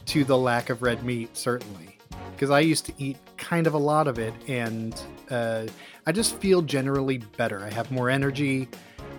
to 0.06 0.24
the 0.24 0.38
lack 0.38 0.70
of 0.70 0.82
red 0.82 1.04
meat, 1.04 1.36
certainly, 1.36 1.94
because 2.36 2.50
I 2.50 2.60
used 2.60 2.86
to 2.88 2.94
eat 2.98 3.18
kind 3.38 3.65
of 3.65 3.74
a 3.74 3.77
lot 3.77 4.08
of 4.08 4.20
it, 4.20 4.34
and 4.48 5.01
uh, 5.30 5.65
I 6.06 6.12
just 6.12 6.36
feel 6.36 6.62
generally 6.62 7.20
better. 7.38 7.63
I 7.63 7.70
have 7.70 7.89
more 7.92 8.10
energy. 8.10 8.68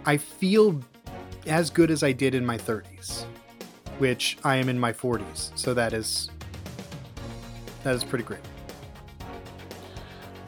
I 0.05 0.19
feel 0.19 0.79
as 1.47 1.71
good 1.71 1.91
as 1.91 2.03
I 2.03 2.13
did 2.13 2.35
in 2.35 2.45
my 2.45 2.59
30s, 2.59 3.25
which 3.99 4.37
I 4.45 4.57
am 4.57 4.69
in 4.69 4.79
my 4.79 4.93
40s, 4.93 5.57
so 5.59 5.73
that 5.75 5.95
is 5.95 6.31
that 7.85 7.95
is 7.95 8.05
pretty 8.05 8.25
great. 8.25 8.41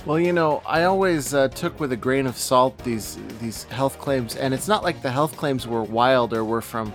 Well, 0.05 0.19
you 0.19 0.33
know, 0.33 0.63
I 0.67 0.85
always 0.85 1.35
uh, 1.35 1.49
took 1.49 1.81
with 1.81 1.93
a 1.93 1.97
grain 1.97 2.27
of 2.27 2.37
salt 2.37 2.77
these 2.85 3.19
these 3.41 3.65
health 3.65 3.99
claims, 3.99 4.37
and 4.37 4.53
it's 4.53 4.69
not 4.69 4.83
like 4.83 5.01
the 5.01 5.11
health 5.11 5.37
claims 5.37 5.67
were 5.67 5.83
wild 5.83 6.35
or 6.35 6.45
were 6.45 6.63
from 6.63 6.93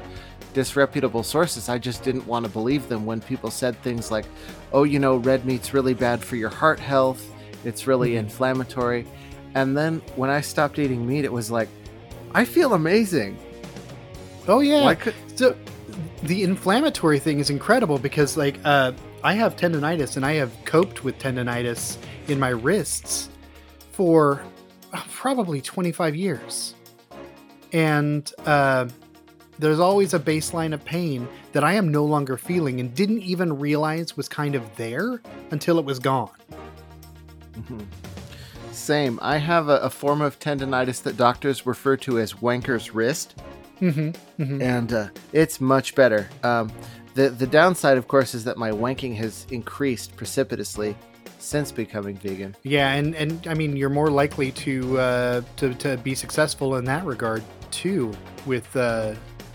disreputable 0.53 1.24
sources. 1.24 1.69
I 1.69 1.77
just 1.77 2.03
didn't 2.03 2.25
want 2.27 2.45
to 2.45 2.51
believe 2.51 2.88
them 2.89 3.05
when 3.05 3.22
people 3.22 3.51
said 3.51 3.81
things 3.81 4.12
like, 4.12 4.25
"Oh, 4.72 4.83
you 4.83 5.00
know, 5.00 5.17
red 5.17 5.45
meat's 5.45 5.74
really 5.74 5.93
bad 5.93 6.24
for 6.24 6.36
your 6.36 6.50
heart 6.50 6.79
health. 6.79 7.25
It's 7.65 7.88
really 7.88 8.12
Mhm. 8.12 8.19
inflammatory." 8.19 9.05
And 9.55 9.77
then 9.77 10.01
when 10.15 10.29
I 10.29 10.41
stopped 10.41 10.79
eating 10.79 11.05
meat, 11.05 11.25
it 11.25 11.31
was 11.31 11.51
like, 11.51 11.69
I 12.33 12.45
feel 12.45 12.74
amazing. 12.74 13.38
Oh 14.48 14.60
yeah, 14.60 14.93
could 14.95 15.13
So 15.36 15.55
the 16.24 16.43
inflammatory 16.43 17.19
thing 17.19 17.39
is 17.39 17.50
incredible 17.50 17.98
because 18.00 18.36
like 18.38 18.60
uh, 18.65 18.93
I 19.24 19.33
have 19.33 19.55
tendonitis 19.55 20.17
and 20.17 20.25
I 20.25 20.33
have 20.33 20.51
coped 20.65 21.03
with 21.03 21.17
tendonitis 21.19 21.98
in 22.27 22.39
my 22.39 22.50
wrists 22.50 23.29
for 23.91 24.41
uh, 24.91 25.01
probably 25.12 25.62
25 25.62 26.15
years. 26.15 26.74
And 27.72 28.31
uh, 28.45 28.88
there's 29.60 29.79
always 29.79 30.13
a 30.13 30.19
baseline 30.19 30.74
of 30.74 30.83
pain 30.83 31.27
that 31.51 31.63
I 31.63 31.74
am 31.74 31.89
no 31.89 32.05
longer 32.05 32.38
feeling 32.38 32.79
and 32.79 32.93
didn't 32.93 33.22
even 33.22 33.60
realize 33.60 34.17
was 34.17 34.27
kind 34.27 34.55
of 34.55 34.75
there 34.75 35.22
until 35.51 35.79
it 35.79 35.86
was 35.86 36.00
gone. 36.00 36.31
Mhm. 37.53 37.86
Same. 38.72 39.19
I 39.22 39.38
have 39.38 39.69
a, 39.69 39.77
a 39.77 39.89
form 39.89 40.22
of 40.22 40.39
tendonitis 40.39 41.03
that 41.03 41.15
doctors 41.15 41.65
refer 41.65 41.95
to 41.98 42.19
as 42.19 42.41
wanker's 42.41 42.93
wrist. 42.93 43.36
Mm-hmm. 43.81 44.41
mm-hmm. 44.41 44.62
and 44.62 44.93
uh, 44.93 45.07
it's 45.33 45.60
much 45.60 45.93
better. 45.93 46.29
Um, 46.43 46.72
the 47.15 47.29
the 47.29 47.48
downside, 47.48 47.98
of 47.98 48.07
course, 48.07 48.33
is 48.33 48.45
that 48.45 48.57
my 48.57 48.72
wanking 48.72 49.15
has 49.17 49.45
increased 49.51 50.15
precipitously 50.15 50.95
since 51.39 51.72
becoming 51.72 52.15
vegan. 52.17 52.55
Yeah, 52.63 52.93
and, 52.93 53.15
and 53.15 53.45
I 53.48 53.53
mean 53.53 53.75
you're 53.75 53.89
more 53.89 54.10
likely 54.10 54.51
to 54.51 55.00
uh, 55.00 55.41
to 55.57 55.74
to 55.75 55.98
be 55.98 56.15
successful 56.15 56.75
in 56.77 56.86
that 56.86 57.05
regard 57.05 57.43
too 57.72 58.13
with 58.45 58.74
uh, 58.75 59.13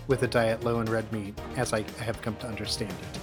with 0.08 0.22
a 0.24 0.26
diet 0.26 0.64
low 0.64 0.80
in 0.80 0.86
red 0.90 1.10
meat, 1.12 1.38
as 1.56 1.72
I 1.72 1.84
have 2.02 2.20
come 2.22 2.34
to 2.36 2.46
understand 2.48 2.90
it. 2.90 3.20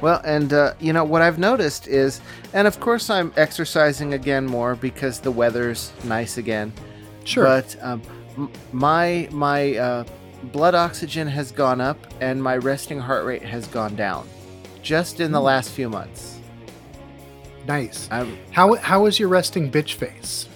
Well, 0.00 0.20
and 0.24 0.52
uh, 0.52 0.74
you 0.80 0.92
know 0.92 1.04
what 1.04 1.22
I've 1.22 1.38
noticed 1.38 1.86
is, 1.88 2.20
and 2.52 2.66
of 2.66 2.78
course 2.80 3.08
I'm 3.10 3.32
exercising 3.36 4.14
again 4.14 4.44
more 4.46 4.74
because 4.74 5.20
the 5.20 5.30
weather's 5.30 5.92
nice 6.04 6.36
again. 6.38 6.72
Sure. 7.24 7.44
But 7.44 7.76
um, 7.82 8.02
my 8.72 9.28
my 9.30 9.76
uh, 9.76 10.04
blood 10.52 10.74
oxygen 10.74 11.26
has 11.28 11.50
gone 11.52 11.80
up 11.80 11.98
and 12.20 12.42
my 12.42 12.56
resting 12.56 12.98
heart 13.00 13.24
rate 13.24 13.42
has 13.42 13.66
gone 13.68 13.94
down, 13.96 14.28
just 14.82 15.20
in 15.20 15.32
the 15.32 15.38
Hmm. 15.40 15.46
last 15.46 15.70
few 15.70 15.88
months. 15.88 16.38
nice. 17.66 18.08
I'm, 18.10 18.36
How 18.50 18.74
how 18.74 19.06
is 19.06 19.18
your 19.18 19.28
resting 19.30 19.70
bitch 19.70 19.94
face? 19.94 20.48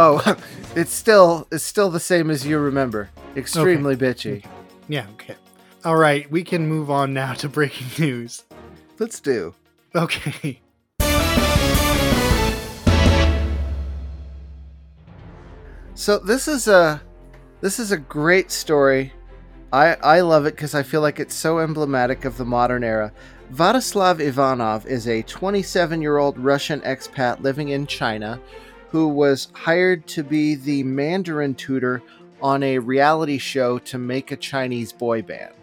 Oh, 0.00 0.36
it's 0.74 0.92
still 0.92 1.46
it's 1.52 1.64
still 1.64 1.90
the 1.90 2.00
same 2.00 2.30
as 2.30 2.46
you 2.46 2.58
remember. 2.58 3.10
Extremely 3.36 3.96
bitchy. 3.96 4.44
Yeah. 4.88 5.06
Okay. 5.12 5.36
All 5.84 5.96
right. 5.96 6.28
We 6.30 6.42
can 6.42 6.66
move 6.66 6.90
on 6.90 7.12
now 7.12 7.34
to 7.34 7.48
breaking 7.48 7.86
news. 8.04 8.44
Let's 8.98 9.20
do. 9.20 9.54
Okay. 9.94 10.60
So 15.94 16.18
this 16.18 16.48
is 16.48 16.66
a 16.66 17.02
this 17.60 17.78
is 17.78 17.92
a 17.92 17.98
great 17.98 18.50
story. 18.50 19.12
I 19.72 19.94
I 19.96 20.20
love 20.22 20.46
it 20.46 20.56
because 20.56 20.74
I 20.74 20.82
feel 20.82 21.02
like 21.02 21.20
it's 21.20 21.34
so 21.34 21.58
emblematic 21.58 22.24
of 22.24 22.36
the 22.38 22.44
modern 22.44 22.82
era. 22.82 23.12
Vladislav 23.52 24.20
Ivanov 24.20 24.86
is 24.86 25.08
a 25.08 25.24
27-year-old 25.24 26.38
Russian 26.38 26.80
expat 26.82 27.40
living 27.40 27.70
in 27.70 27.84
China 27.84 28.40
who 28.90 29.08
was 29.08 29.48
hired 29.52 30.06
to 30.08 30.22
be 30.22 30.54
the 30.56 30.82
Mandarin 30.82 31.54
tutor 31.54 32.02
on 32.42 32.62
a 32.62 32.78
reality 32.78 33.38
show 33.38 33.78
to 33.78 33.98
make 33.98 34.32
a 34.32 34.36
Chinese 34.36 34.92
boy 34.92 35.22
band. 35.22 35.54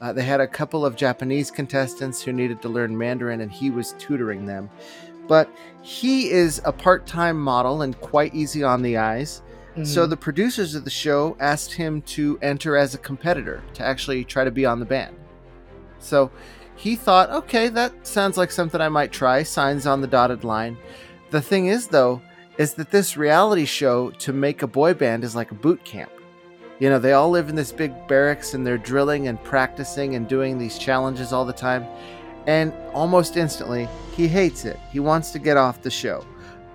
Uh, 0.00 0.12
they 0.12 0.22
had 0.22 0.40
a 0.40 0.46
couple 0.46 0.84
of 0.84 0.96
Japanese 0.96 1.50
contestants 1.50 2.22
who 2.22 2.32
needed 2.32 2.60
to 2.62 2.68
learn 2.68 2.96
Mandarin, 2.96 3.40
and 3.40 3.52
he 3.52 3.70
was 3.70 3.92
tutoring 3.98 4.46
them. 4.46 4.68
But 5.28 5.48
he 5.82 6.30
is 6.30 6.60
a 6.64 6.72
part 6.72 7.06
time 7.06 7.40
model 7.40 7.82
and 7.82 7.98
quite 8.00 8.34
easy 8.34 8.64
on 8.64 8.82
the 8.82 8.96
eyes. 8.96 9.42
So 9.84 10.06
Mhm. 10.06 10.10
the 10.10 10.16
producers 10.16 10.74
of 10.74 10.84
the 10.84 10.90
show 10.90 11.36
asked 11.40 11.72
him 11.72 12.02
to 12.02 12.38
enter 12.42 12.76
as 12.76 12.94
a 12.94 12.98
competitor 12.98 13.62
to 13.74 13.82
actually 13.82 14.24
try 14.24 14.44
to 14.44 14.50
be 14.50 14.66
on 14.66 14.80
the 14.80 14.84
band. 14.84 15.16
So 15.98 16.30
he 16.74 16.96
thought, 16.96 17.30
okay, 17.30 17.68
that 17.68 18.06
sounds 18.06 18.36
like 18.36 18.50
something 18.50 18.80
I 18.80 18.88
might 18.90 19.12
try. 19.12 19.42
Signs 19.44 19.86
on 19.86 20.00
the 20.00 20.06
dotted 20.06 20.44
line. 20.44 20.76
The 21.30 21.40
thing 21.40 21.66
is, 21.68 21.86
though, 21.86 22.20
is 22.62 22.74
that 22.74 22.92
this 22.92 23.16
reality 23.16 23.64
show 23.64 24.10
to 24.10 24.32
make 24.32 24.62
a 24.62 24.68
boy 24.68 24.94
band 24.94 25.24
is 25.24 25.34
like 25.34 25.50
a 25.50 25.54
boot 25.54 25.82
camp. 25.84 26.12
You 26.78 26.90
know, 26.90 27.00
they 27.00 27.12
all 27.12 27.28
live 27.28 27.48
in 27.48 27.56
this 27.56 27.72
big 27.72 27.92
barracks 28.06 28.54
and 28.54 28.64
they're 28.64 28.78
drilling 28.78 29.26
and 29.26 29.42
practicing 29.42 30.14
and 30.14 30.28
doing 30.28 30.58
these 30.58 30.78
challenges 30.78 31.32
all 31.32 31.44
the 31.44 31.52
time. 31.52 31.84
And 32.46 32.72
almost 32.94 33.36
instantly, 33.36 33.88
he 34.16 34.28
hates 34.28 34.64
it. 34.64 34.78
He 34.92 35.00
wants 35.00 35.32
to 35.32 35.40
get 35.40 35.56
off 35.56 35.82
the 35.82 35.90
show. 35.90 36.24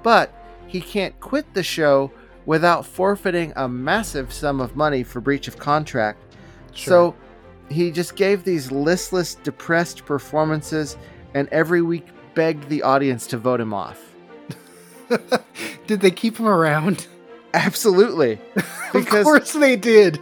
But 0.03 0.33
he 0.67 0.81
can't 0.81 1.17
quit 1.21 1.53
the 1.53 1.63
show 1.63 2.11
without 2.45 2.85
forfeiting 2.85 3.53
a 3.55 3.69
massive 3.69 4.33
sum 4.33 4.59
of 4.59 4.75
money 4.75 5.03
for 5.03 5.21
breach 5.21 5.47
of 5.47 5.57
contract. 5.57 6.35
Sure. 6.73 6.91
So 6.91 7.15
he 7.69 7.91
just 7.91 8.17
gave 8.17 8.43
these 8.43 8.73
listless, 8.73 9.35
depressed 9.35 10.05
performances 10.05 10.97
and 11.33 11.47
every 11.47 11.81
week 11.81 12.07
begged 12.33 12.67
the 12.67 12.83
audience 12.83 13.25
to 13.27 13.37
vote 13.37 13.61
him 13.61 13.73
off. 13.73 14.06
did 15.87 16.01
they 16.01 16.11
keep 16.11 16.37
him 16.37 16.47
around? 16.47 17.07
Absolutely. 17.53 18.39
of 18.93 19.07
course 19.07 19.53
they 19.53 19.75
did. 19.75 20.21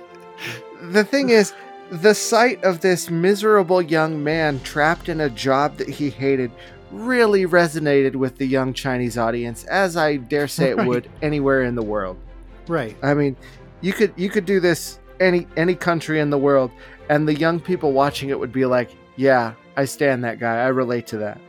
the 0.82 1.04
thing 1.04 1.30
is, 1.30 1.54
the 1.92 2.16
sight 2.16 2.64
of 2.64 2.82
this 2.82 3.10
miserable 3.10 3.82
young 3.82 4.24
man 4.24 4.60
trapped 4.62 5.10
in 5.10 5.22
a 5.22 5.30
job 5.30 5.78
that 5.78 5.88
he 5.90 6.10
hated 6.10 6.52
really 6.92 7.46
resonated 7.46 8.16
with 8.16 8.38
the 8.38 8.46
young 8.46 8.74
Chinese 8.74 9.18
audience, 9.18 9.64
as 9.66 9.98
I 9.98 10.18
dare 10.18 10.48
say 10.48 10.70
it 10.70 10.78
Right. 10.78 10.88
would 10.88 11.10
anywhere 11.22 11.64
in 11.64 11.76
the 11.76 11.84
world. 11.84 12.18
Right. 12.68 12.96
I 13.04 13.14
mean, 13.14 13.36
you 13.82 13.94
could 13.94 14.14
you 14.16 14.30
could 14.30 14.46
do 14.46 14.60
this 14.60 15.00
any 15.20 15.48
any 15.58 15.76
country 15.76 16.20
in 16.20 16.30
the 16.30 16.38
world, 16.38 16.72
and 17.10 17.28
the 17.28 17.36
young 17.36 17.60
people 17.60 17.92
watching 17.92 18.30
it 18.30 18.40
would 18.40 18.52
be 18.52 18.66
like, 18.66 18.90
"Yeah, 19.16 19.54
I 19.78 19.86
stand 19.86 20.24
that 20.24 20.40
guy. 20.40 20.64
I 20.64 20.68
relate 20.68 21.06
to 21.08 21.18
that." 21.18 21.40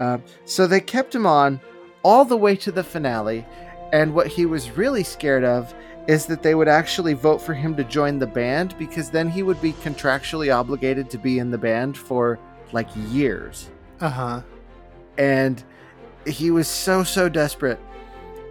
Uh, 0.00 0.18
so 0.44 0.66
they 0.66 0.80
kept 0.80 1.14
him 1.14 1.26
on 1.26 1.60
all 2.02 2.24
the 2.24 2.36
way 2.36 2.56
to 2.56 2.72
the 2.72 2.84
finale, 2.84 3.46
and 3.92 4.14
what 4.14 4.26
he 4.26 4.46
was 4.46 4.70
really 4.70 5.02
scared 5.04 5.44
of 5.44 5.72
is 6.08 6.26
that 6.26 6.42
they 6.42 6.54
would 6.54 6.68
actually 6.68 7.12
vote 7.14 7.38
for 7.40 7.54
him 7.54 7.76
to 7.76 7.84
join 7.84 8.18
the 8.18 8.26
band 8.26 8.76
because 8.78 9.10
then 9.10 9.28
he 9.28 9.42
would 9.42 9.60
be 9.62 9.72
contractually 9.74 10.52
obligated 10.54 11.08
to 11.10 11.18
be 11.18 11.38
in 11.38 11.50
the 11.50 11.58
band 11.58 11.96
for 11.96 12.38
like 12.72 12.88
years 13.10 13.70
Uh 14.00 14.08
huh. 14.08 14.42
and 15.16 15.62
he 16.26 16.50
was 16.50 16.66
so 16.66 17.04
so 17.04 17.28
desperate 17.28 17.78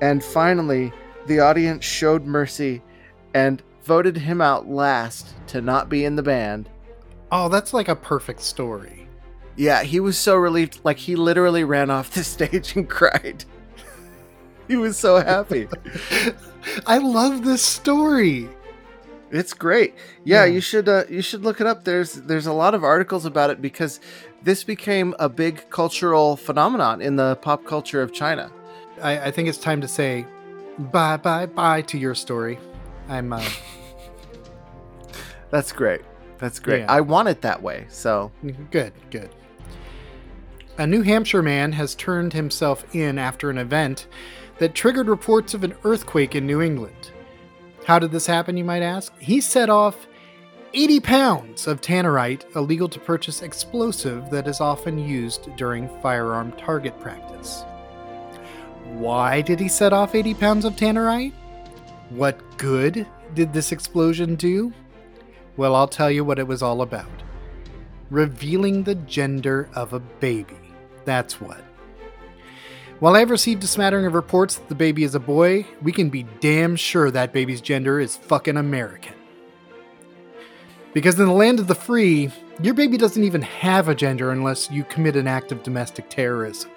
and 0.01 0.23
finally 0.23 0.93
the 1.27 1.39
audience 1.41 1.83
showed 1.83 2.25
mercy 2.25 2.81
and 3.33 3.61
voted 3.83 4.15
him 4.15 4.39
out 4.41 4.69
last 4.69 5.33
to 5.47 5.59
not 5.59 5.89
be 5.89 6.05
in 6.05 6.15
the 6.15 6.23
band 6.23 6.69
Oh, 7.33 7.47
that's 7.49 7.73
like 7.73 7.87
a 7.87 7.95
perfect 7.95 8.41
story. 8.41 9.00
Yeah 9.67 9.83
he 9.83 9.99
was 9.99 10.17
so 10.17 10.33
relieved 10.35 10.79
like 10.83 10.97
he 11.07 11.15
literally 11.15 11.63
ran 11.63 11.89
off 11.89 12.07
the 12.11 12.23
stage 12.35 12.75
and 12.75 12.89
cried 12.89 13.39
he 14.67 14.75
was 14.75 14.97
so 14.97 15.13
happy 15.33 15.67
I 16.85 16.97
love 16.99 17.43
this 17.43 17.61
story. 17.63 18.47
it's 19.39 19.53
great 19.53 19.91
yeah, 20.23 20.45
Yeah. 20.45 20.53
you 20.55 20.61
should 20.61 20.87
uh, 20.89 21.03
you 21.09 21.21
should 21.21 21.43
look 21.43 21.59
it 21.61 21.67
up 21.67 21.83
there's 21.83 22.13
there's 22.29 22.47
a 22.47 22.53
lot 22.63 22.73
of 22.77 22.83
articles 22.83 23.25
about 23.25 23.49
it 23.53 23.61
because 23.61 23.99
this 24.43 24.63
became 24.63 25.13
a 25.19 25.29
big 25.29 25.69
cultural 25.69 26.35
phenomenon 26.37 27.01
in 27.01 27.15
the 27.21 27.35
pop 27.47 27.63
culture 27.65 28.01
of 28.01 28.11
china 28.13 28.51
I, 29.01 29.13
I 29.27 29.31
think 29.31 29.47
it's 29.49 29.57
time 29.69 29.81
to 29.81 29.87
say 29.87 30.25
bye 30.95 31.17
bye 31.17 31.45
bye 31.47 31.81
to 31.91 31.97
your 31.97 32.15
story. 32.15 32.57
I'm 33.09 33.33
uh, 33.33 33.43
that's 35.49 35.71
great 35.71 36.01
that's 36.37 36.59
great 36.59 36.81
Yeah. 36.81 36.91
i 36.97 37.01
want 37.01 37.27
it 37.27 37.41
that 37.41 37.61
way 37.61 37.85
so 37.89 38.31
good, 38.71 38.93
good. 39.09 39.29
A 40.77 40.87
New 40.87 41.01
Hampshire 41.01 41.43
man 41.43 41.73
has 41.73 41.93
turned 41.93 42.33
himself 42.33 42.83
in 42.95 43.19
after 43.19 43.49
an 43.49 43.57
event 43.57 44.07
that 44.57 44.73
triggered 44.73 45.07
reports 45.07 45.53
of 45.53 45.63
an 45.63 45.75
earthquake 45.83 46.35
in 46.35 46.47
New 46.47 46.61
England. 46.61 47.11
How 47.85 47.99
did 47.99 48.11
this 48.11 48.25
happen, 48.25 48.57
you 48.57 48.63
might 48.63 48.81
ask? 48.81 49.15
He 49.19 49.41
set 49.41 49.69
off 49.69 50.07
80 50.73 50.99
pounds 51.01 51.67
of 51.67 51.81
tannerite, 51.81 52.45
a 52.55 52.61
legal 52.61 52.87
to 52.89 52.99
purchase 52.99 53.41
explosive 53.41 54.29
that 54.29 54.47
is 54.47 54.61
often 54.61 54.97
used 54.97 55.55
during 55.55 55.89
firearm 56.01 56.51
target 56.53 56.99
practice. 56.99 57.63
Why 58.85 59.41
did 59.41 59.59
he 59.59 59.67
set 59.67 59.93
off 59.93 60.15
80 60.15 60.33
pounds 60.35 60.65
of 60.65 60.75
tannerite? 60.75 61.33
What 62.09 62.39
good 62.57 63.05
did 63.33 63.51
this 63.53 63.71
explosion 63.71 64.35
do? 64.35 64.73
Well, 65.57 65.75
I'll 65.75 65.87
tell 65.87 66.09
you 66.09 66.23
what 66.23 66.39
it 66.39 66.47
was 66.47 66.61
all 66.61 66.81
about 66.81 67.09
revealing 68.11 68.83
the 68.83 68.95
gender 68.95 69.69
of 69.73 69.93
a 69.93 69.99
baby. 69.99 70.59
That's 71.05 71.41
what. 71.41 71.63
While 72.99 73.15
I've 73.15 73.31
received 73.31 73.63
a 73.63 73.67
smattering 73.67 74.05
of 74.05 74.13
reports 74.13 74.57
that 74.57 74.69
the 74.69 74.75
baby 74.75 75.03
is 75.03 75.15
a 75.15 75.19
boy, 75.19 75.65
we 75.81 75.91
can 75.91 76.11
be 76.11 76.27
damn 76.39 76.75
sure 76.75 77.09
that 77.09 77.33
baby's 77.33 77.61
gender 77.61 77.99
is 77.99 78.17
fucking 78.17 78.57
American. 78.57 79.15
Because 80.93 81.17
in 81.19 81.25
the 81.25 81.31
land 81.31 81.59
of 81.59 81.67
the 81.67 81.73
free, 81.73 82.29
your 82.61 82.73
baby 82.73 82.97
doesn't 82.97 83.23
even 83.23 83.41
have 83.41 83.87
a 83.87 83.95
gender 83.95 84.31
unless 84.31 84.69
you 84.69 84.83
commit 84.83 85.15
an 85.15 85.25
act 85.25 85.51
of 85.51 85.63
domestic 85.63 86.09
terrorism. 86.09 86.69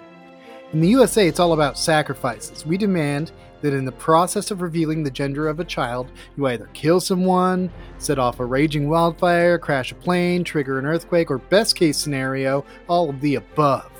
In 0.73 0.79
the 0.81 0.87
USA, 0.87 1.27
it's 1.27 1.39
all 1.39 1.53
about 1.53 1.77
sacrifices. 1.77 2.65
We 2.65 2.77
demand 2.77 3.33
that 3.65 3.73
in 3.73 3.83
the 3.83 3.91
process 3.91 4.51
of 4.51 4.61
revealing 4.61 5.01
the 5.01 5.09
gender 5.09 5.47
of 5.47 5.59
a 5.59 5.65
child, 5.65 6.11
you 6.37 6.45
either 6.45 6.69
kill 6.73 6.99
someone, 6.99 7.71
set 7.97 8.19
off 8.19 8.39
a 8.39 8.45
raging 8.45 8.89
wildfire, 8.89 9.57
crash 9.57 9.91
a 9.91 9.95
plane, 9.95 10.43
trigger 10.43 10.77
an 10.77 10.85
earthquake, 10.85 11.31
or 11.31 11.39
best 11.39 11.75
case 11.75 11.97
scenario, 11.97 12.63
all 12.87 13.09
of 13.09 13.19
the 13.21 13.35
above. 13.35 13.91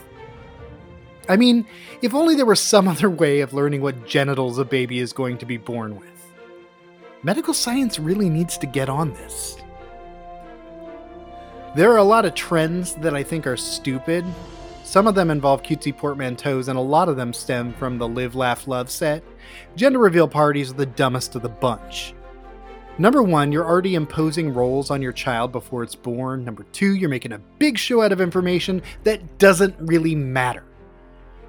I 1.27 1.35
mean, 1.35 1.65
if 2.03 2.13
only 2.13 2.35
there 2.35 2.45
were 2.45 2.55
some 2.55 2.87
other 2.93 3.09
way 3.09 3.39
of 3.39 3.53
learning 3.53 3.81
what 3.81 4.05
genitals 4.05 4.59
a 4.59 4.65
baby 4.65 4.99
is 4.99 5.11
going 5.11 5.39
to 5.39 5.47
be 5.47 5.57
born 5.57 5.99
with. 5.99 6.09
Medical 7.23 7.55
science 7.55 7.97
really 7.97 8.29
needs 8.29 8.55
to 8.59 8.67
get 8.67 8.87
on 8.87 9.13
this. 9.13 9.57
There 11.75 11.91
are 11.91 11.97
a 11.97 12.03
lot 12.03 12.25
of 12.25 12.35
trends 12.35 12.93
that 12.97 13.15
I 13.15 13.23
think 13.23 13.47
are 13.47 13.57
stupid. 13.57 14.23
Some 14.85 15.07
of 15.07 15.15
them 15.15 15.31
involve 15.31 15.63
cutesy 15.63 15.97
portmanteaus, 15.97 16.67
and 16.67 16.77
a 16.77 16.81
lot 16.81 17.09
of 17.09 17.17
them 17.17 17.33
stem 17.33 17.73
from 17.73 17.97
the 17.97 18.07
Live, 18.07 18.35
Laugh, 18.35 18.67
Love 18.67 18.91
set. 18.91 19.23
Gender 19.75 19.97
reveal 19.97 20.27
parties 20.27 20.69
are 20.69 20.75
the 20.75 20.85
dumbest 20.85 21.35
of 21.35 21.41
the 21.41 21.49
bunch. 21.49 22.13
Number 22.99 23.23
one, 23.23 23.51
you're 23.51 23.65
already 23.65 23.95
imposing 23.95 24.53
roles 24.53 24.91
on 24.91 25.01
your 25.01 25.11
child 25.11 25.51
before 25.51 25.81
it's 25.81 25.95
born. 25.95 26.45
Number 26.45 26.67
two, 26.71 26.93
you're 26.93 27.09
making 27.09 27.31
a 27.31 27.41
big 27.57 27.79
show 27.79 28.03
out 28.03 28.11
of 28.11 28.21
information 28.21 28.83
that 29.03 29.39
doesn't 29.39 29.75
really 29.79 30.13
matter. 30.13 30.63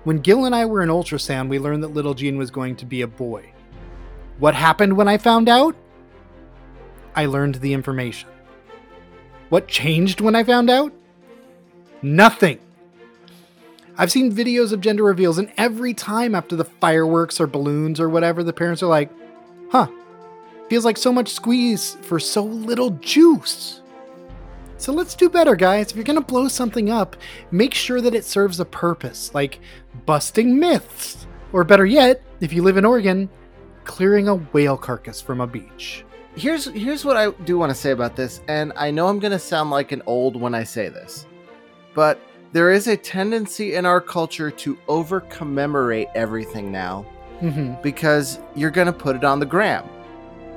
When 0.05 0.21
Gil 0.21 0.47
and 0.47 0.55
I 0.55 0.65
were 0.65 0.83
in 0.83 0.89
ultrasound, 0.89 1.51
we 1.51 1.59
learned 1.59 1.83
that 1.83 1.89
little 1.89 2.15
Gene 2.15 2.39
was 2.39 2.51
going 2.51 2.75
to 2.77 2.87
be 2.87 3.03
a 3.03 3.07
boy. 3.07 3.53
What 4.39 4.55
happened 4.55 4.97
when 4.97 5.09
I 5.09 5.19
found 5.19 5.51
out? 5.51 5.77
I 7.15 7.27
learned 7.27 7.57
the 7.57 7.75
information. 7.75 8.31
What 9.51 9.69
changed 9.69 10.23
when 10.23 10.35
I 10.35 10.43
found 10.43 10.71
out? 10.71 10.91
Nothing. 12.01 12.61
I've 13.99 14.13
seen 14.13 14.33
videos 14.33 14.73
of 14.73 14.81
gender 14.81 15.05
reveals, 15.05 15.39
and 15.39 15.51
every 15.57 15.95
time 15.95 16.35
after 16.35 16.55
the 16.55 16.65
fireworks 16.65 17.41
or 17.41 17.47
balloons 17.47 17.99
or 17.99 18.09
whatever, 18.09 18.43
the 18.43 18.53
parents 18.53 18.83
are 18.83 18.89
like, 18.89 19.11
huh, 19.71 19.87
feels 20.69 20.85
like 20.85 20.97
so 20.97 21.13
much 21.13 21.31
squeeze 21.33 21.97
for 22.03 22.21
so 22.21 22.43
little 22.45 22.91
juice. 22.91 23.81
So 24.77 24.93
let's 24.93 25.15
do 25.15 25.31
better, 25.31 25.57
guys. 25.57 25.91
If 25.91 25.97
you're 25.97 26.05
going 26.05 26.21
to 26.21 26.25
blow 26.25 26.49
something 26.49 26.91
up, 26.91 27.17
make 27.51 27.73
sure 27.73 28.03
that 28.03 28.15
it 28.15 28.27
serves 28.27 28.61
a 28.61 28.67
purpose, 28.67 29.33
like 29.35 29.61
busting 30.05 30.59
myths. 30.59 31.27
Or 31.53 31.65
better 31.65 31.87
yet, 31.87 32.23
if 32.41 32.53
you 32.53 32.63
live 32.63 32.77
in 32.77 32.85
Oregon, 32.85 33.31
clearing 33.85 34.29
a 34.29 34.35
whale 34.35 34.77
carcass 34.77 35.23
from 35.23 35.41
a 35.41 35.47
beach. 35.47 36.05
here's 36.37 36.67
here's 36.67 37.05
what 37.05 37.17
I 37.17 37.31
do 37.45 37.57
want 37.57 37.71
to 37.71 37.75
say 37.75 37.93
about 37.93 38.15
this, 38.17 38.43
and 38.49 38.73
I 38.77 38.91
know 38.91 39.09
I'm 39.09 39.19
gonna 39.19 39.39
sound 39.39 39.71
like 39.71 39.93
an 39.93 40.03
old 40.07 40.39
when 40.39 40.55
I 40.55 40.65
say 40.65 40.89
this, 40.89 41.27
but 41.95 42.21
there 42.53 42.71
is 42.71 42.87
a 42.87 42.97
tendency 42.97 43.75
in 43.75 43.85
our 43.87 44.01
culture 44.01 44.51
to 44.51 44.79
over 44.89 45.21
commemorate 45.21 46.09
everything 46.15 46.71
now 46.73 47.05
Mm-hmm. 47.43 47.83
because 47.83 48.41
you're 48.55 48.71
gonna 48.71 48.95
put 48.95 49.15
it 49.15 49.23
on 49.23 49.39
the 49.41 49.45
gram. 49.45 49.85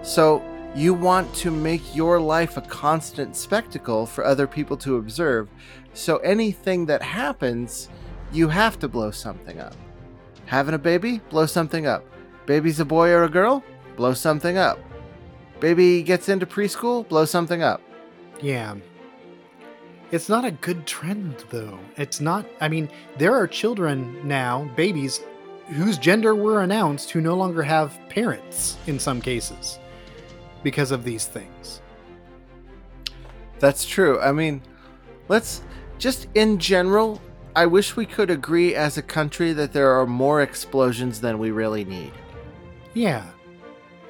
So 0.01 0.41
you 0.73 0.93
want 0.93 1.33
to 1.35 1.51
make 1.51 1.93
your 1.93 2.21
life 2.21 2.55
a 2.55 2.61
constant 2.61 3.35
spectacle 3.35 4.05
for 4.05 4.23
other 4.23 4.47
people 4.47 4.77
to 4.77 4.95
observe. 4.95 5.49
So 5.93 6.17
anything 6.19 6.85
that 6.85 7.01
happens, 7.01 7.89
you 8.31 8.47
have 8.47 8.79
to 8.79 8.87
blow 8.87 9.11
something 9.11 9.59
up. 9.59 9.75
Having 10.45 10.75
a 10.75 10.79
baby, 10.79 11.19
blow 11.29 11.45
something 11.45 11.85
up. 11.85 12.05
Baby's 12.45 12.79
a 12.79 12.85
boy 12.85 13.09
or 13.09 13.23
a 13.25 13.29
girl, 13.29 13.61
blow 13.97 14.13
something 14.13 14.57
up. 14.57 14.79
Baby 15.59 16.01
gets 16.01 16.29
into 16.29 16.45
preschool, 16.45 17.05
blow 17.09 17.25
something 17.25 17.61
up. 17.61 17.81
Yeah. 18.41 18.75
It's 20.11 20.29
not 20.29 20.43
a 20.43 20.51
good 20.51 20.87
trend, 20.87 21.43
though. 21.49 21.77
It's 21.97 22.19
not. 22.19 22.45
I 22.61 22.67
mean, 22.67 22.89
there 23.17 23.35
are 23.35 23.47
children 23.47 24.27
now, 24.27 24.69
babies, 24.75 25.21
whose 25.67 25.99
gender 25.99 26.33
were 26.33 26.63
announced 26.63 27.11
who 27.11 27.21
no 27.21 27.35
longer 27.35 27.61
have 27.61 27.97
parents 28.09 28.77
in 28.87 28.97
some 28.97 29.21
cases 29.21 29.77
because 30.63 30.91
of 30.91 31.03
these 31.03 31.25
things. 31.25 31.81
That's 33.59 33.85
true. 33.85 34.19
I 34.19 34.31
mean, 34.31 34.61
let's 35.27 35.61
just 35.99 36.27
in 36.33 36.57
general, 36.57 37.21
I 37.55 37.65
wish 37.67 37.95
we 37.95 38.05
could 38.05 38.31
agree 38.31 38.73
as 38.73 38.97
a 38.97 39.03
country 39.03 39.53
that 39.53 39.73
there 39.73 39.91
are 39.91 40.07
more 40.07 40.41
explosions 40.41 41.21
than 41.21 41.37
we 41.37 41.51
really 41.51 41.85
need. 41.85 42.13
Yeah. 42.93 43.25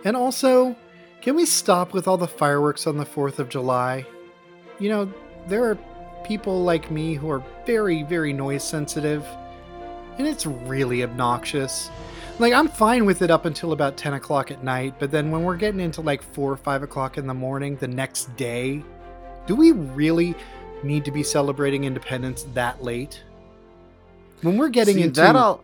And 0.05 0.15
also, 0.15 0.75
can 1.21 1.35
we 1.35 1.45
stop 1.45 1.93
with 1.93 2.07
all 2.07 2.17
the 2.17 2.27
fireworks 2.27 2.87
on 2.87 2.97
the 2.97 3.05
4th 3.05 3.39
of 3.39 3.49
July? 3.49 4.05
You 4.79 4.89
know, 4.89 5.13
there 5.47 5.63
are 5.65 5.77
people 6.23 6.63
like 6.63 6.91
me 6.91 7.15
who 7.15 7.29
are 7.29 7.43
very, 7.65 8.03
very 8.03 8.33
noise 8.33 8.63
sensitive. 8.63 9.25
and 10.17 10.27
it's 10.27 10.45
really 10.45 11.03
obnoxious. 11.03 11.89
Like 12.39 12.53
I'm 12.53 12.67
fine 12.67 13.05
with 13.05 13.21
it 13.21 13.31
up 13.31 13.45
until 13.45 13.71
about 13.71 13.97
ten 13.97 14.13
o'clock 14.13 14.51
at 14.51 14.63
night, 14.63 14.95
but 14.99 15.11
then 15.11 15.31
when 15.31 15.43
we're 15.43 15.57
getting 15.57 15.79
into 15.79 16.01
like 16.01 16.21
four 16.21 16.51
or 16.51 16.57
five 16.57 16.83
o'clock 16.83 17.17
in 17.17 17.25
the 17.27 17.33
morning 17.33 17.75
the 17.77 17.87
next 17.87 18.35
day, 18.35 18.83
do 19.47 19.55
we 19.55 19.71
really 19.71 20.35
need 20.83 21.03
to 21.05 21.11
be 21.11 21.23
celebrating 21.23 21.83
independence 21.85 22.43
that 22.53 22.83
late? 22.83 23.23
When 24.41 24.57
we're 24.57 24.69
getting 24.69 24.95
See, 24.95 25.03
into 25.03 25.21
that 25.21 25.35
all 25.35 25.63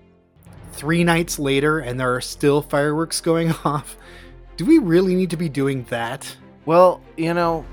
three 0.74 1.04
nights 1.06 1.40
later 1.40 1.80
and 1.80 1.98
there 2.00 2.14
are 2.14 2.22
still 2.22 2.62
fireworks 2.62 3.22
going 3.22 3.52
off, 3.66 3.98
do 4.58 4.66
we 4.66 4.78
really 4.80 5.16
need 5.16 5.30
to 5.30 5.38
be 5.38 5.48
doing 5.50 5.86
that? 5.90 6.36
Well, 6.66 7.02
you 7.16 7.34
know, 7.34 7.66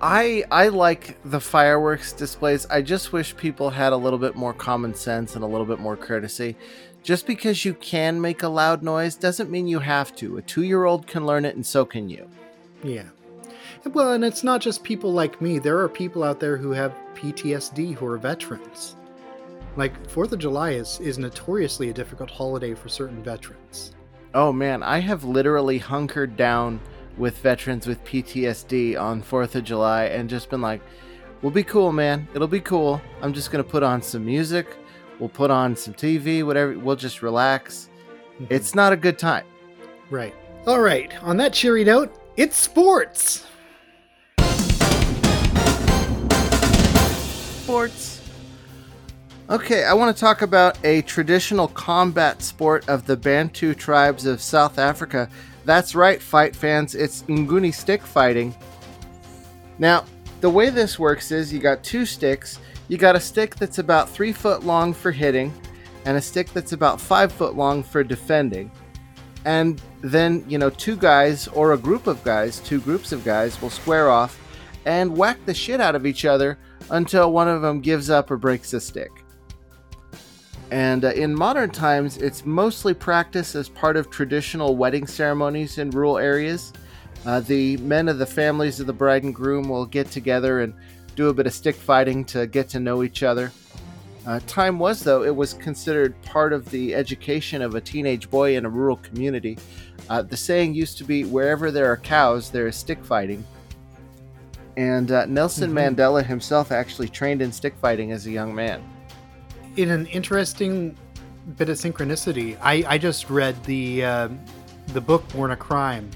I 0.00 0.44
I 0.50 0.68
like 0.68 1.16
the 1.24 1.40
fireworks 1.40 2.12
displays. 2.12 2.66
I 2.66 2.82
just 2.82 3.12
wish 3.12 3.36
people 3.36 3.70
had 3.70 3.92
a 3.92 3.96
little 3.96 4.18
bit 4.18 4.34
more 4.34 4.52
common 4.52 4.94
sense 4.94 5.34
and 5.34 5.44
a 5.44 5.46
little 5.46 5.66
bit 5.66 5.80
more 5.80 5.96
courtesy. 5.96 6.56
Just 7.02 7.26
because 7.26 7.64
you 7.64 7.72
can 7.74 8.20
make 8.20 8.42
a 8.42 8.48
loud 8.48 8.82
noise 8.82 9.14
doesn't 9.14 9.50
mean 9.50 9.66
you 9.66 9.78
have 9.78 10.14
to. 10.16 10.38
A 10.38 10.42
2-year-old 10.42 11.06
can 11.06 11.24
learn 11.24 11.44
it 11.44 11.54
and 11.54 11.64
so 11.64 11.84
can 11.84 12.08
you. 12.08 12.28
Yeah. 12.82 13.04
Well, 13.84 14.12
and 14.12 14.24
it's 14.24 14.42
not 14.42 14.60
just 14.60 14.82
people 14.82 15.12
like 15.12 15.40
me. 15.40 15.60
There 15.60 15.78
are 15.78 15.88
people 15.88 16.24
out 16.24 16.40
there 16.40 16.56
who 16.56 16.72
have 16.72 16.96
PTSD 17.14 17.94
who 17.94 18.06
are 18.06 18.18
veterans. 18.18 18.96
Like 19.76 20.08
Fourth 20.10 20.32
of 20.32 20.40
July 20.40 20.72
is 20.72 21.00
is 21.00 21.18
notoriously 21.18 21.90
a 21.90 21.94
difficult 21.94 22.30
holiday 22.30 22.74
for 22.74 22.88
certain 22.88 23.22
veterans. 23.22 23.94
Oh 24.34 24.52
man, 24.52 24.82
I 24.82 24.98
have 24.98 25.24
literally 25.24 25.78
hunkered 25.78 26.36
down 26.36 26.80
with 27.16 27.38
veterans 27.38 27.86
with 27.86 28.02
PTSD 28.04 29.00
on 29.00 29.22
4th 29.22 29.54
of 29.54 29.64
July 29.64 30.04
and 30.04 30.28
just 30.28 30.50
been 30.50 30.60
like, 30.60 30.80
we'll 31.42 31.52
be 31.52 31.62
cool, 31.64 31.92
man. 31.92 32.28
It'll 32.34 32.48
be 32.48 32.60
cool. 32.60 33.00
I'm 33.22 33.32
just 33.32 33.50
going 33.50 33.64
to 33.64 33.70
put 33.70 33.82
on 33.82 34.02
some 34.02 34.24
music. 34.24 34.66
We'll 35.18 35.28
put 35.30 35.50
on 35.50 35.74
some 35.76 35.94
TV, 35.94 36.44
whatever. 36.44 36.78
We'll 36.78 36.96
just 36.96 37.22
relax. 37.22 37.88
Mhm. 38.40 38.46
It's 38.50 38.74
not 38.74 38.92
a 38.92 38.96
good 38.96 39.18
time. 39.18 39.44
right. 40.10 40.34
All 40.66 40.80
right. 40.80 41.10
On 41.22 41.36
that 41.38 41.52
cheery 41.52 41.84
note, 41.84 42.12
it's 42.36 42.56
sports. 42.56 43.46
Sports. 47.62 48.20
Okay, 49.48 49.84
I 49.84 49.92
want 49.94 50.14
to 50.14 50.20
talk 50.20 50.42
about 50.42 50.76
a 50.84 51.02
traditional 51.02 51.68
combat 51.68 52.42
sport 52.42 52.88
of 52.88 53.06
the 53.06 53.16
Bantu 53.16 53.74
tribes 53.74 54.26
of 54.26 54.40
South 54.40 54.78
Africa. 54.78 55.28
That's 55.66 55.96
right, 55.96 56.22
fight 56.22 56.54
fans, 56.54 56.94
it's 56.94 57.22
Nguni 57.24 57.74
stick 57.74 58.02
fighting. 58.02 58.54
Now, 59.80 60.04
the 60.40 60.48
way 60.48 60.70
this 60.70 60.96
works 60.96 61.32
is 61.32 61.52
you 61.52 61.58
got 61.58 61.82
two 61.82 62.06
sticks. 62.06 62.60
You 62.86 62.96
got 62.96 63.16
a 63.16 63.20
stick 63.20 63.56
that's 63.56 63.80
about 63.80 64.08
three 64.08 64.32
foot 64.32 64.62
long 64.62 64.94
for 64.94 65.10
hitting, 65.10 65.52
and 66.04 66.16
a 66.16 66.20
stick 66.20 66.52
that's 66.52 66.70
about 66.70 67.00
five 67.00 67.32
foot 67.32 67.56
long 67.56 67.82
for 67.82 68.04
defending. 68.04 68.70
And 69.44 69.82
then, 70.02 70.44
you 70.46 70.56
know, 70.56 70.70
two 70.70 70.94
guys 70.94 71.48
or 71.48 71.72
a 71.72 71.78
group 71.78 72.06
of 72.06 72.22
guys, 72.22 72.60
two 72.60 72.80
groups 72.80 73.10
of 73.10 73.24
guys, 73.24 73.60
will 73.60 73.70
square 73.70 74.08
off 74.08 74.40
and 74.84 75.16
whack 75.16 75.38
the 75.46 75.54
shit 75.54 75.80
out 75.80 75.96
of 75.96 76.06
each 76.06 76.24
other 76.24 76.58
until 76.90 77.32
one 77.32 77.48
of 77.48 77.60
them 77.60 77.80
gives 77.80 78.08
up 78.08 78.30
or 78.30 78.36
breaks 78.36 78.72
a 78.72 78.80
stick. 78.80 79.10
And 80.70 81.04
uh, 81.04 81.12
in 81.12 81.34
modern 81.34 81.70
times, 81.70 82.16
it's 82.16 82.44
mostly 82.44 82.92
practiced 82.92 83.54
as 83.54 83.68
part 83.68 83.96
of 83.96 84.10
traditional 84.10 84.76
wedding 84.76 85.06
ceremonies 85.06 85.78
in 85.78 85.90
rural 85.90 86.18
areas. 86.18 86.72
Uh, 87.24 87.40
the 87.40 87.76
men 87.78 88.08
of 88.08 88.18
the 88.18 88.26
families 88.26 88.80
of 88.80 88.86
the 88.86 88.92
bride 88.92 89.22
and 89.24 89.34
groom 89.34 89.68
will 89.68 89.86
get 89.86 90.10
together 90.10 90.60
and 90.60 90.74
do 91.14 91.28
a 91.28 91.34
bit 91.34 91.46
of 91.46 91.52
stick 91.52 91.76
fighting 91.76 92.24
to 92.24 92.46
get 92.46 92.68
to 92.68 92.80
know 92.80 93.02
each 93.02 93.22
other. 93.22 93.52
Uh, 94.26 94.40
time 94.48 94.78
was, 94.78 95.00
though, 95.00 95.22
it 95.22 95.34
was 95.34 95.54
considered 95.54 96.20
part 96.22 96.52
of 96.52 96.68
the 96.70 96.94
education 96.94 97.62
of 97.62 97.76
a 97.76 97.80
teenage 97.80 98.28
boy 98.28 98.56
in 98.56 98.64
a 98.64 98.68
rural 98.68 98.96
community. 98.96 99.56
Uh, 100.10 100.20
the 100.20 100.36
saying 100.36 100.74
used 100.74 100.98
to 100.98 101.04
be 101.04 101.24
wherever 101.24 101.70
there 101.70 101.86
are 101.86 101.96
cows, 101.96 102.50
there 102.50 102.66
is 102.66 102.74
stick 102.74 103.04
fighting. 103.04 103.44
And 104.76 105.10
uh, 105.12 105.26
Nelson 105.26 105.70
Mhm. 105.72 105.96
Mandela 105.96 106.24
himself 106.24 106.72
actually 106.72 107.08
trained 107.08 107.40
in 107.40 107.52
stick 107.52 107.74
fighting 107.80 108.10
as 108.10 108.26
a 108.26 108.30
young 108.30 108.52
man. 108.54 108.82
In 109.76 109.90
an 109.90 110.06
interesting 110.06 110.96
bit 111.58 111.68
of 111.68 111.76
synchronicity, 111.76 112.56
I, 112.62 112.84
I 112.88 112.98
just 112.98 113.28
read 113.28 113.62
the 113.64 114.04
uh, 114.04 114.28
the 114.88 115.00
book 115.00 115.28
Born 115.30 115.50
a 115.50 115.56
Crime 115.56 116.10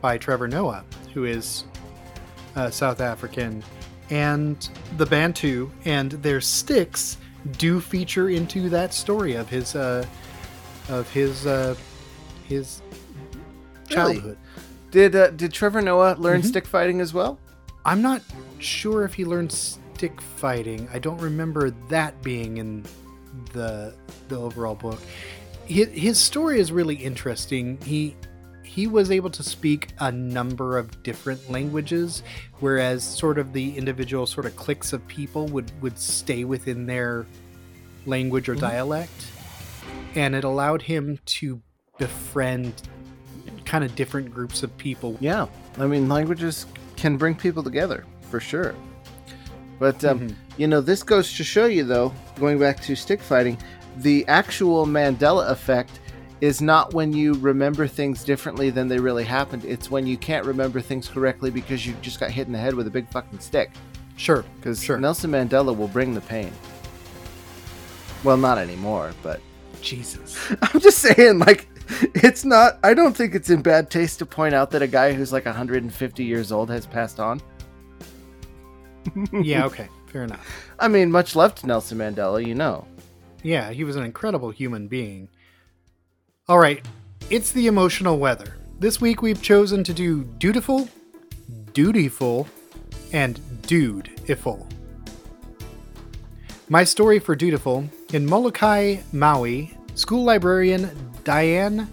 by 0.00 0.18
Trevor 0.18 0.48
Noah, 0.48 0.84
who 1.14 1.24
is 1.24 1.64
uh, 2.56 2.68
South 2.70 3.00
African, 3.00 3.62
and 4.10 4.68
the 4.96 5.06
Bantu 5.06 5.70
and 5.84 6.10
their 6.12 6.40
sticks 6.40 7.18
do 7.58 7.80
feature 7.80 8.28
into 8.28 8.68
that 8.70 8.92
story 8.92 9.34
of 9.34 9.48
his 9.48 9.76
uh, 9.76 10.04
of 10.88 11.08
his 11.12 11.46
uh, 11.46 11.76
his 12.48 12.82
Really? 13.90 14.14
childhood. 14.14 14.38
Did 14.90 15.14
uh, 15.14 15.30
did 15.30 15.52
Trevor 15.52 15.80
Noah 15.80 16.16
learn 16.18 16.42
Mhm. 16.42 16.46
stick 16.46 16.66
fighting 16.66 17.00
as 17.00 17.14
well? 17.14 17.38
I'm 17.84 18.02
not 18.02 18.22
sure 18.58 19.04
if 19.04 19.14
he 19.14 19.24
learned 19.24 19.52
stick 20.00 20.18
fighting. 20.22 20.88
I 20.94 20.98
don't 20.98 21.20
remember 21.20 21.68
that 21.90 22.22
being 22.22 22.56
in 22.56 22.86
the 23.52 23.94
the 24.28 24.36
overall 24.38 24.74
book. 24.74 24.98
His, 25.66 25.88
his 25.88 26.18
story 26.18 26.58
is 26.58 26.72
really 26.72 26.94
interesting. 26.94 27.78
He 27.82 28.16
he 28.62 28.86
was 28.86 29.10
able 29.10 29.28
to 29.28 29.42
speak 29.42 29.88
a 29.98 30.10
number 30.10 30.78
of 30.78 31.02
different 31.02 31.50
languages, 31.50 32.22
whereas 32.60 33.04
sort 33.04 33.36
of 33.36 33.52
the 33.52 33.76
individual 33.76 34.24
sort 34.24 34.46
of 34.46 34.56
cliques 34.56 34.94
of 34.94 35.06
people 35.06 35.46
would 35.48 35.70
would 35.82 35.98
stay 35.98 36.44
within 36.44 36.86
their 36.86 37.26
language 38.06 38.48
or 38.48 38.54
Mhm. 38.56 38.60
dialect, 38.60 39.26
and 40.14 40.34
it 40.34 40.44
allowed 40.44 40.80
him 40.80 41.18
to 41.26 41.60
befriend 41.98 42.72
kind 43.66 43.84
of 43.84 43.94
different 43.96 44.32
groups 44.32 44.62
of 44.62 44.74
people. 44.78 45.18
Yeah, 45.20 45.46
I 45.78 45.86
mean 45.86 46.08
languages 46.08 46.64
can 46.96 47.18
bring 47.18 47.34
people 47.34 47.62
together 47.62 48.06
for 48.30 48.40
sure. 48.40 48.74
But 49.80 50.04
um, 50.04 50.20
Mhm. 50.20 50.34
you 50.58 50.68
know, 50.68 50.80
this 50.80 51.02
goes 51.02 51.34
to 51.36 51.42
show 51.42 51.64
you, 51.66 51.82
though, 51.82 52.12
going 52.38 52.60
back 52.60 52.80
to 52.82 52.94
stick 52.94 53.20
fighting, 53.20 53.58
the 53.96 54.24
actual 54.28 54.86
Mandela 54.86 55.50
effect 55.50 55.98
is 56.40 56.60
not 56.60 56.94
when 56.94 57.12
you 57.12 57.34
remember 57.34 57.86
things 57.86 58.22
differently 58.22 58.70
than 58.70 58.86
they 58.88 58.98
really 58.98 59.24
happened. 59.24 59.64
It's 59.64 59.90
when 59.90 60.06
you 60.06 60.16
can't 60.16 60.46
remember 60.46 60.80
things 60.80 61.08
correctly 61.08 61.50
because 61.50 61.84
you 61.86 61.94
just 62.00 62.20
got 62.20 62.30
hit 62.30 62.46
in 62.46 62.52
the 62.52 62.58
head 62.58 62.74
with 62.74 62.86
a 62.86 62.90
big 62.90 63.08
fucking 63.10 63.40
stick. 63.40 63.72
Sure, 64.16 64.44
Because 64.56 64.82
Sure. 64.82 64.98
Nelson 64.98 65.30
Mandela 65.32 65.74
will 65.76 65.88
bring 65.88 66.14
the 66.14 66.20
pain. 66.20 66.52
Well, 68.22 68.36
not 68.36 68.58
anymore, 68.58 69.12
but 69.22 69.40
Jesus. 69.80 70.36
I'm 70.62 70.80
just 70.80 70.98
saying, 70.98 71.38
like, 71.38 71.68
it's 72.14 72.44
not. 72.44 72.78
I 72.84 72.92
don't 72.94 73.16
think 73.16 73.34
it's 73.34 73.48
in 73.48 73.62
bad 73.62 73.90
taste 73.90 74.18
to 74.18 74.26
point 74.26 74.54
out 74.54 74.70
that 74.72 74.82
a 74.82 74.86
guy 74.86 75.12
who's 75.14 75.32
like 75.32 75.46
150 75.46 76.22
years 76.24 76.52
old 76.52 76.68
has 76.70 76.84
passed 76.86 77.18
on. 77.18 77.40
Yeah, 79.32 79.64
okay, 79.66 79.88
fair 80.06 80.24
enough. 80.24 80.46
I 80.78 80.88
mean, 80.88 81.10
much 81.10 81.36
love 81.36 81.54
to 81.56 81.66
Nelson 81.66 81.98
Mandela, 81.98 82.44
you 82.44 82.54
know. 82.54 82.86
Yeah, 83.42 83.70
he 83.70 83.84
was 83.84 83.96
an 83.96 84.04
incredible 84.04 84.50
human 84.50 84.88
being. 84.88 85.28
All 86.48 86.58
right, 86.58 86.84
it's 87.30 87.52
the 87.52 87.66
emotional 87.66 88.18
weather. 88.18 88.56
This 88.78 89.00
week 89.00 89.22
we've 89.22 89.42
chosen 89.42 89.84
to 89.84 89.92
do 89.92 90.24
dutiful, 90.24 90.88
dutiful, 91.72 92.48
and 93.12 93.40
dude-iful. 93.62 94.66
My 96.68 96.84
story 96.84 97.18
for 97.18 97.34
dutiful 97.34 97.88
in 98.12 98.26
Molokai, 98.26 98.98
Maui, 99.12 99.76
school 99.94 100.24
librarian 100.24 100.90
Diane 101.24 101.90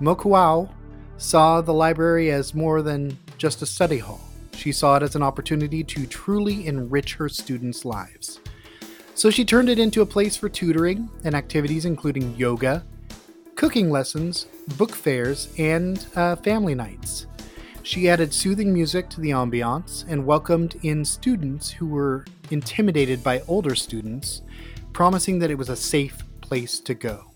Mokuau 0.00 0.70
saw 1.18 1.60
the 1.60 1.74
library 1.74 2.30
as 2.30 2.54
more 2.54 2.82
than 2.82 3.16
just 3.38 3.62
a 3.62 3.66
study 3.66 3.98
hall. 3.98 4.23
She 4.56 4.72
saw 4.72 4.96
it 4.96 5.02
as 5.02 5.14
an 5.14 5.22
opportunity 5.22 5.84
to 5.84 6.06
truly 6.06 6.66
enrich 6.66 7.14
her 7.14 7.28
students' 7.28 7.84
lives. 7.84 8.40
So 9.14 9.30
she 9.30 9.44
turned 9.44 9.68
it 9.68 9.78
into 9.78 10.02
a 10.02 10.06
place 10.06 10.36
for 10.36 10.48
tutoring 10.48 11.08
and 11.22 11.34
activities 11.34 11.84
including 11.84 12.34
yoga, 12.36 12.84
cooking 13.54 13.90
lessons, 13.90 14.46
book 14.76 14.90
fairs, 14.92 15.48
and 15.58 16.04
uh, 16.16 16.36
family 16.36 16.74
nights. 16.74 17.26
She 17.82 18.08
added 18.08 18.32
soothing 18.32 18.72
music 18.72 19.10
to 19.10 19.20
the 19.20 19.30
ambiance 19.30 20.04
and 20.08 20.26
welcomed 20.26 20.80
in 20.82 21.04
students 21.04 21.70
who 21.70 21.86
were 21.86 22.24
intimidated 22.50 23.22
by 23.22 23.42
older 23.46 23.74
students, 23.74 24.42
promising 24.92 25.38
that 25.40 25.50
it 25.50 25.58
was 25.58 25.68
a 25.68 25.76
safe 25.76 26.22
place 26.40 26.80
to 26.80 26.94
go 26.94 27.30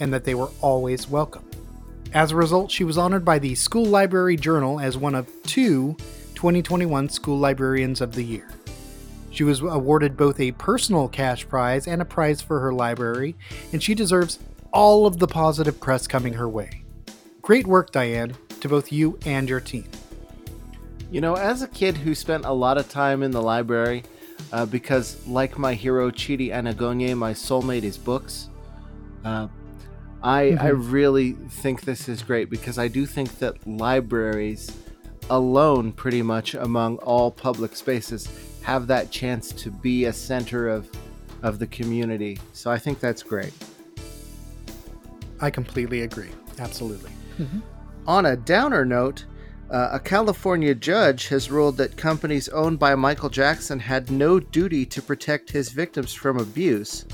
and 0.00 0.12
that 0.12 0.24
they 0.24 0.34
were 0.34 0.50
always 0.60 1.08
welcome. 1.08 1.51
As 2.14 2.30
a 2.30 2.36
result, 2.36 2.70
she 2.70 2.84
was 2.84 2.98
honored 2.98 3.24
by 3.24 3.38
the 3.38 3.54
School 3.54 3.86
Library 3.86 4.36
Journal 4.36 4.78
as 4.78 4.98
one 4.98 5.14
of 5.14 5.28
two 5.44 5.96
2021 6.34 7.08
School 7.08 7.38
Librarians 7.38 8.02
of 8.02 8.14
the 8.14 8.22
Year. 8.22 8.48
She 9.30 9.44
was 9.44 9.60
awarded 9.62 10.14
both 10.14 10.38
a 10.38 10.52
personal 10.52 11.08
cash 11.08 11.48
prize 11.48 11.88
and 11.88 12.02
a 12.02 12.04
prize 12.04 12.42
for 12.42 12.60
her 12.60 12.74
library, 12.74 13.34
and 13.72 13.82
she 13.82 13.94
deserves 13.94 14.38
all 14.74 15.06
of 15.06 15.20
the 15.20 15.26
positive 15.26 15.80
press 15.80 16.06
coming 16.06 16.34
her 16.34 16.48
way. 16.48 16.82
Great 17.40 17.66
work, 17.66 17.92
Diane, 17.92 18.34
to 18.60 18.68
both 18.68 18.92
you 18.92 19.18
and 19.24 19.48
your 19.48 19.60
team. 19.60 19.88
You 21.10 21.22
know, 21.22 21.36
as 21.36 21.62
a 21.62 21.68
kid 21.68 21.96
who 21.96 22.14
spent 22.14 22.44
a 22.44 22.52
lot 22.52 22.76
of 22.76 22.90
time 22.90 23.22
in 23.22 23.30
the 23.30 23.40
library, 23.40 24.02
uh, 24.52 24.66
because, 24.66 25.26
like 25.26 25.58
my 25.58 25.72
hero 25.72 26.10
Chidi 26.10 26.50
Anagonye, 26.50 27.16
my 27.16 27.32
soulmate 27.32 27.84
is 27.84 27.96
books. 27.96 28.50
Uh, 29.24 29.48
I 30.22 30.56
I 30.60 30.68
really 30.68 31.32
think 31.32 31.82
this 31.82 32.08
is 32.08 32.22
great 32.22 32.48
because 32.50 32.78
I 32.78 32.88
do 32.88 33.06
think 33.06 33.38
that 33.38 33.66
libraries 33.66 34.70
alone, 35.30 35.92
pretty 35.92 36.22
much 36.22 36.54
among 36.54 36.98
all 36.98 37.30
public 37.30 37.76
spaces, 37.76 38.28
have 38.62 38.86
that 38.86 39.10
chance 39.10 39.52
to 39.52 39.70
be 39.70 40.04
a 40.04 40.12
center 40.12 40.68
of 40.68 40.88
of 41.42 41.58
the 41.58 41.66
community. 41.66 42.38
So 42.52 42.70
I 42.70 42.78
think 42.78 43.00
that's 43.00 43.22
great. 43.22 43.52
I 45.40 45.50
completely 45.50 46.02
agree. 46.02 46.30
Absolutely. 46.58 47.10
On 48.06 48.26
a 48.26 48.36
downer 48.36 48.84
note, 48.84 49.24
uh, 49.70 49.90
a 49.92 49.98
California 49.98 50.74
judge 50.74 51.28
has 51.28 51.50
ruled 51.50 51.76
that 51.78 51.96
companies 51.96 52.48
owned 52.50 52.78
by 52.78 52.94
Michael 52.94 53.30
Jackson 53.30 53.78
had 53.80 54.10
no 54.10 54.38
duty 54.38 54.84
to 54.86 55.00
protect 55.00 55.50
his 55.50 55.70
victims 55.70 56.12
from 56.12 56.38
abuse. 56.38 57.06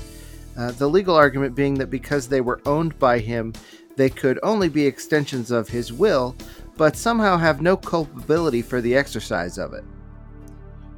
Uh, 0.59 0.71
the 0.71 0.89
legal 0.89 1.15
argument 1.15 1.55
being 1.55 1.75
that 1.75 1.89
because 1.89 2.27
they 2.27 2.41
were 2.41 2.59
owned 2.65 2.99
by 2.99 3.17
him, 3.17 3.53
they 3.95 4.09
could 4.09 4.37
only 4.43 4.67
be 4.67 4.85
extensions 4.85 5.51
of 5.51 5.69
his 5.69 5.93
will, 5.93 6.35
but 6.75 6.97
somehow 6.97 7.37
have 7.37 7.61
no 7.61 7.77
culpability 7.77 8.61
for 8.61 8.81
the 8.81 8.93
exercise 8.93 9.57
of 9.57 9.73
it. 9.73 9.85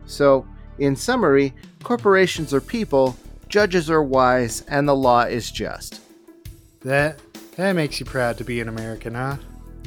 So, 0.08 0.48
in 0.80 0.96
summary, 0.96 1.54
corporations 1.84 2.56
are 2.56 2.62
people, 2.62 3.16
judges 3.50 3.88
are 3.88 4.02
wise, 4.02 4.62
and 4.62 4.90
the 4.90 4.96
law 4.96 5.22
is 5.22 5.52
just. 5.52 6.02
That 6.80 7.20
that 7.56 7.74
makes 7.74 8.00
you 8.00 8.08
proud 8.08 8.40
to 8.40 8.44
be 8.44 8.62
an 8.62 8.68
American, 8.68 9.14
huh? 9.14 9.38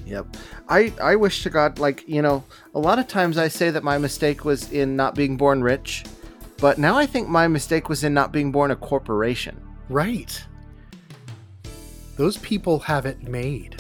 Yep. 0.07 0.37
I, 0.69 0.93
I 1.03 1.17
wish 1.17 1.43
to 1.43 1.51
God, 1.51 1.81
like, 1.81 2.09
you 2.09 2.23
know, 2.23 2.45
a 2.77 2.79
lot 2.79 3.01
of 3.01 3.09
times 3.09 3.39
I 3.39 3.49
say 3.49 3.71
that 3.71 3.83
my 3.83 3.99
mistake 3.99 4.45
was 4.45 4.71
in 4.71 4.95
not 4.95 5.17
being 5.17 5.37
born 5.37 5.65
rich, 5.65 6.05
but 6.59 6.79
now 6.79 6.97
I 6.97 7.07
think 7.07 7.29
my 7.29 7.49
mistake 7.49 7.89
was 7.89 8.05
in 8.05 8.15
not 8.15 8.31
being 8.31 8.53
born 8.53 8.71
a 8.71 8.77
corporation. 8.77 9.64
Right. 9.89 10.45
Those 12.17 12.37
people 12.39 12.79
have 12.81 13.07
it 13.07 13.23
made. 13.23 13.77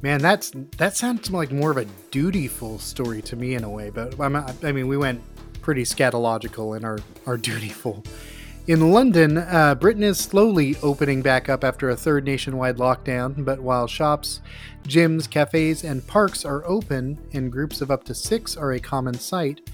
Man, 0.00 0.20
that's 0.20 0.50
that 0.78 0.96
sounds 0.96 1.30
like 1.30 1.52
more 1.52 1.70
of 1.70 1.76
a 1.76 1.84
dutiful 2.10 2.78
story 2.78 3.22
to 3.22 3.36
me 3.36 3.54
in 3.54 3.62
a 3.62 3.70
way. 3.70 3.90
But 3.90 4.18
I'm, 4.18 4.34
I 4.34 4.72
mean, 4.72 4.88
we 4.88 4.96
went 4.96 5.22
pretty 5.60 5.84
scatological 5.84 6.76
in 6.76 6.84
our 6.84 6.98
our 7.26 7.36
dutiful. 7.48 8.02
In 8.68 8.92
London, 8.92 9.38
uh, 9.38 9.74
Britain 9.74 10.04
is 10.04 10.18
slowly 10.18 10.76
opening 10.82 11.20
back 11.20 11.48
up 11.48 11.64
after 11.64 11.90
a 11.90 11.96
third 11.96 12.24
nationwide 12.24 12.76
lockdown. 12.76 13.44
But 13.44 13.60
while 13.60 13.86
shops, 13.88 14.40
gyms, 14.84 15.28
cafes, 15.28 15.84
and 15.84 16.06
parks 16.06 16.44
are 16.44 16.64
open, 16.64 17.18
and 17.32 17.50
groups 17.50 17.80
of 17.80 17.90
up 17.90 18.04
to 18.04 18.14
six 18.14 18.56
are 18.56 18.72
a 18.72 18.80
common 18.80 19.14
sight, 19.14 19.68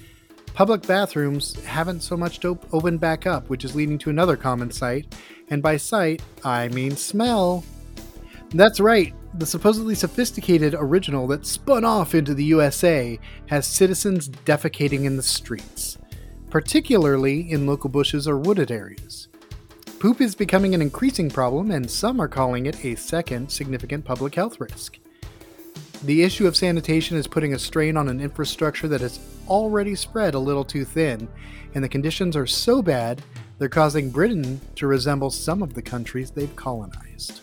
Public 0.53 0.81
bathrooms 0.85 1.55
haven't 1.63 2.01
so 2.01 2.17
much 2.17 2.43
op- 2.43 2.73
opened 2.73 2.99
back 2.99 3.25
up, 3.25 3.49
which 3.49 3.63
is 3.63 3.75
leading 3.75 3.97
to 3.99 4.09
another 4.09 4.35
common 4.35 4.71
sight. 4.71 5.15
And 5.49 5.63
by 5.63 5.77
sight, 5.77 6.21
I 6.43 6.67
mean 6.69 6.95
smell. 6.95 7.63
That's 8.51 8.79
right, 8.79 9.13
the 9.35 9.45
supposedly 9.45 9.95
sophisticated 9.95 10.75
original 10.77 11.27
that 11.27 11.45
spun 11.45 11.85
off 11.85 12.15
into 12.15 12.33
the 12.33 12.43
USA 12.45 13.19
has 13.47 13.67
citizens 13.67 14.29
defecating 14.29 15.05
in 15.05 15.17
the 15.17 15.23
streets, 15.23 15.97
particularly 16.49 17.51
in 17.51 17.67
local 17.67 17.89
bushes 17.89 18.27
or 18.27 18.37
wooded 18.37 18.71
areas. 18.71 19.27
Poop 19.99 20.21
is 20.21 20.33
becoming 20.33 20.73
an 20.73 20.81
increasing 20.81 21.29
problem, 21.29 21.71
and 21.71 21.89
some 21.89 22.19
are 22.19 22.27
calling 22.27 22.65
it 22.65 22.83
a 22.85 22.95
second 22.95 23.51
significant 23.51 24.03
public 24.05 24.33
health 24.33 24.59
risk. 24.59 24.97
The 26.03 26.23
issue 26.23 26.47
of 26.47 26.55
sanitation 26.55 27.17
is 27.17 27.27
putting 27.27 27.53
a 27.53 27.59
strain 27.59 27.97
on 27.97 28.07
an 28.07 28.21
infrastructure 28.21 28.87
that 28.87 29.01
has 29.01 29.19
already 29.49 29.95
spread 29.95 30.33
a 30.33 30.39
little 30.39 30.63
too 30.63 30.85
thin, 30.85 31.27
and 31.75 31.83
the 31.83 31.89
conditions 31.89 32.37
are 32.37 32.47
so 32.47 32.81
bad 32.81 33.21
they're 33.57 33.67
causing 33.67 34.09
Britain 34.09 34.61
to 34.75 34.87
resemble 34.87 35.29
some 35.29 35.61
of 35.61 35.73
the 35.73 35.81
countries 35.81 36.31
they've 36.31 36.55
colonized. 36.55 37.41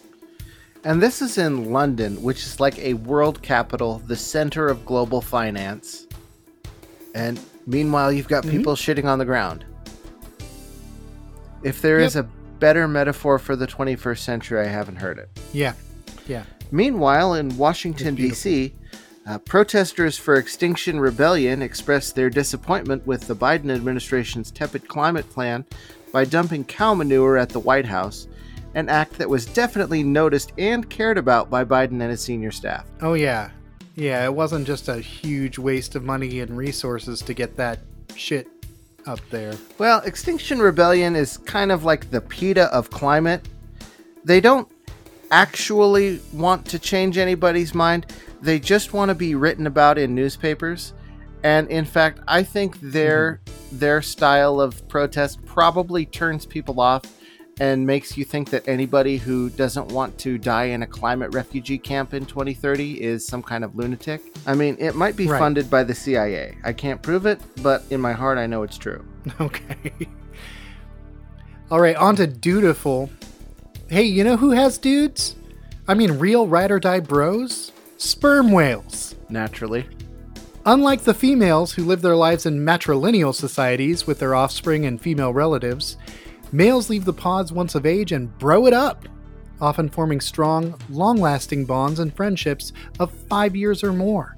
And 0.84 1.02
this 1.02 1.20
is 1.20 1.36
in 1.36 1.72
London, 1.72 2.22
which 2.22 2.44
is 2.44 2.58
like 2.58 2.78
a 2.78 2.94
world 2.94 3.42
capital, 3.42 3.98
the 4.06 4.16
center 4.16 4.68
of 4.68 4.86
global 4.86 5.20
finance. 5.20 6.06
And 7.14 7.38
meanwhile, 7.66 8.10
you've 8.10 8.28
got 8.28 8.44
mm-hmm. 8.44 8.56
people 8.56 8.74
shitting 8.74 9.04
on 9.04 9.18
the 9.18 9.24
ground. 9.24 9.66
If 11.62 11.82
there 11.82 11.98
is 11.98 12.14
Yep. 12.14 12.24
a 12.24 12.28
better 12.58 12.88
metaphor 12.88 13.38
for 13.38 13.56
the 13.56 13.66
21st 13.66 14.18
century, 14.18 14.60
I 14.60 14.68
haven't 14.68 14.96
heard 14.96 15.18
it. 15.18 15.28
Yeah, 15.52 15.74
yeah. 16.26 16.44
Meanwhile, 16.70 17.34
in 17.34 17.56
Washington, 17.56 18.14
D.C., 18.14 18.74
uh, 19.26 19.38
protesters 19.38 20.16
for 20.16 20.36
Extinction 20.36 21.00
Rebellion 21.00 21.60
expressed 21.60 22.14
their 22.14 22.30
disappointment 22.30 23.04
with 23.06 23.26
the 23.26 23.34
Biden 23.34 23.74
administration's 23.74 24.50
tepid 24.50 24.86
climate 24.86 25.28
plan 25.30 25.64
by 26.12 26.24
dumping 26.24 26.64
cow 26.64 26.94
manure 26.94 27.36
at 27.36 27.48
the 27.48 27.58
White 27.58 27.86
House, 27.86 28.28
an 28.74 28.88
act 28.88 29.14
that 29.14 29.28
was 29.28 29.46
definitely 29.46 30.02
noticed 30.02 30.52
and 30.58 30.88
cared 30.88 31.18
about 31.18 31.50
by 31.50 31.64
Biden 31.64 32.00
and 32.00 32.10
his 32.10 32.20
senior 32.20 32.52
staff. 32.52 32.86
Oh, 33.00 33.14
yeah. 33.14 33.50
Yeah, 33.96 34.24
it 34.24 34.32
wasn't 34.32 34.66
just 34.66 34.88
a 34.88 34.98
huge 34.98 35.58
waste 35.58 35.96
of 35.96 36.04
money 36.04 36.40
and 36.40 36.56
resources 36.56 37.20
to 37.22 37.34
get 37.34 37.56
that 37.56 37.80
shit 38.14 38.46
up 39.06 39.20
there. 39.30 39.54
Well, 39.78 40.00
Extinction 40.00 40.60
Rebellion 40.60 41.16
is 41.16 41.38
kind 41.38 41.72
of 41.72 41.84
like 41.84 42.10
the 42.10 42.20
PETA 42.20 42.72
of 42.74 42.90
climate. 42.90 43.48
They 44.24 44.40
don't 44.40 44.68
actually 45.30 46.20
want 46.32 46.66
to 46.66 46.78
change 46.78 47.18
anybody's 47.18 47.74
mind, 47.74 48.06
they 48.40 48.58
just 48.58 48.92
want 48.92 49.08
to 49.10 49.14
be 49.14 49.34
written 49.34 49.66
about 49.66 49.98
in 49.98 50.14
newspapers. 50.14 50.92
And 51.42 51.68
in 51.68 51.84
fact, 51.84 52.20
I 52.26 52.42
think 52.42 52.80
their 52.80 53.40
mm-hmm. 53.44 53.78
their 53.78 54.02
style 54.02 54.60
of 54.60 54.86
protest 54.88 55.44
probably 55.44 56.06
turns 56.06 56.46
people 56.46 56.80
off 56.80 57.02
and 57.58 57.86
makes 57.86 58.18
you 58.18 58.24
think 58.24 58.50
that 58.50 58.68
anybody 58.68 59.16
who 59.16 59.48
doesn't 59.50 59.88
want 59.88 60.18
to 60.18 60.36
die 60.36 60.64
in 60.64 60.82
a 60.82 60.86
climate 60.86 61.32
refugee 61.34 61.78
camp 61.78 62.12
in 62.12 62.26
2030 62.26 63.02
is 63.02 63.26
some 63.26 63.42
kind 63.42 63.64
of 63.64 63.74
lunatic. 63.74 64.20
I 64.46 64.54
mean, 64.54 64.76
it 64.78 64.94
might 64.94 65.16
be 65.16 65.26
Right. 65.26 65.38
funded 65.38 65.70
by 65.70 65.82
the 65.82 65.94
CIA. 65.94 66.56
I 66.64 66.74
can't 66.74 67.00
prove 67.00 67.24
it, 67.24 67.40
but 67.62 67.82
in 67.88 68.00
my 68.00 68.12
heart 68.12 68.36
I 68.36 68.46
know 68.46 68.62
it's 68.62 68.78
true. 68.78 69.04
Okay. 69.40 69.92
All 71.70 71.80
right, 71.80 71.96
on 71.96 72.14
to 72.16 72.28
dutiful. 72.28 73.10
Hey, 73.88 74.02
you 74.02 74.24
know 74.24 74.36
who 74.36 74.50
has 74.50 74.78
dudes? 74.78 75.36
I 75.86 75.94
mean, 75.94 76.18
real 76.18 76.48
ride 76.48 76.72
or 76.72 76.80
die 76.80 76.98
bros? 76.98 77.70
Sperm 77.98 78.50
whales. 78.50 79.14
Naturally. 79.28 79.86
Unlike 80.64 81.02
the 81.02 81.14
females 81.14 81.72
who 81.72 81.84
live 81.84 82.02
their 82.02 82.16
lives 82.16 82.46
in 82.46 82.64
matrilineal 82.64 83.32
societies 83.32 84.04
with 84.04 84.18
their 84.18 84.34
offspring 84.34 84.86
and 84.86 85.00
female 85.00 85.32
relatives, 85.32 85.98
males 86.50 86.90
leave 86.90 87.04
the 87.04 87.12
pods 87.12 87.52
once 87.52 87.76
of 87.76 87.86
age 87.86 88.10
and 88.10 88.36
bro 88.38 88.66
it 88.66 88.72
up, 88.72 89.06
often 89.60 89.88
forming 89.88 90.20
strong, 90.20 90.76
long 90.90 91.18
lasting 91.18 91.64
bonds 91.64 92.00
and 92.00 92.12
friendships 92.12 92.72
of 92.98 93.12
five 93.12 93.54
years 93.54 93.84
or 93.84 93.92
more. 93.92 94.34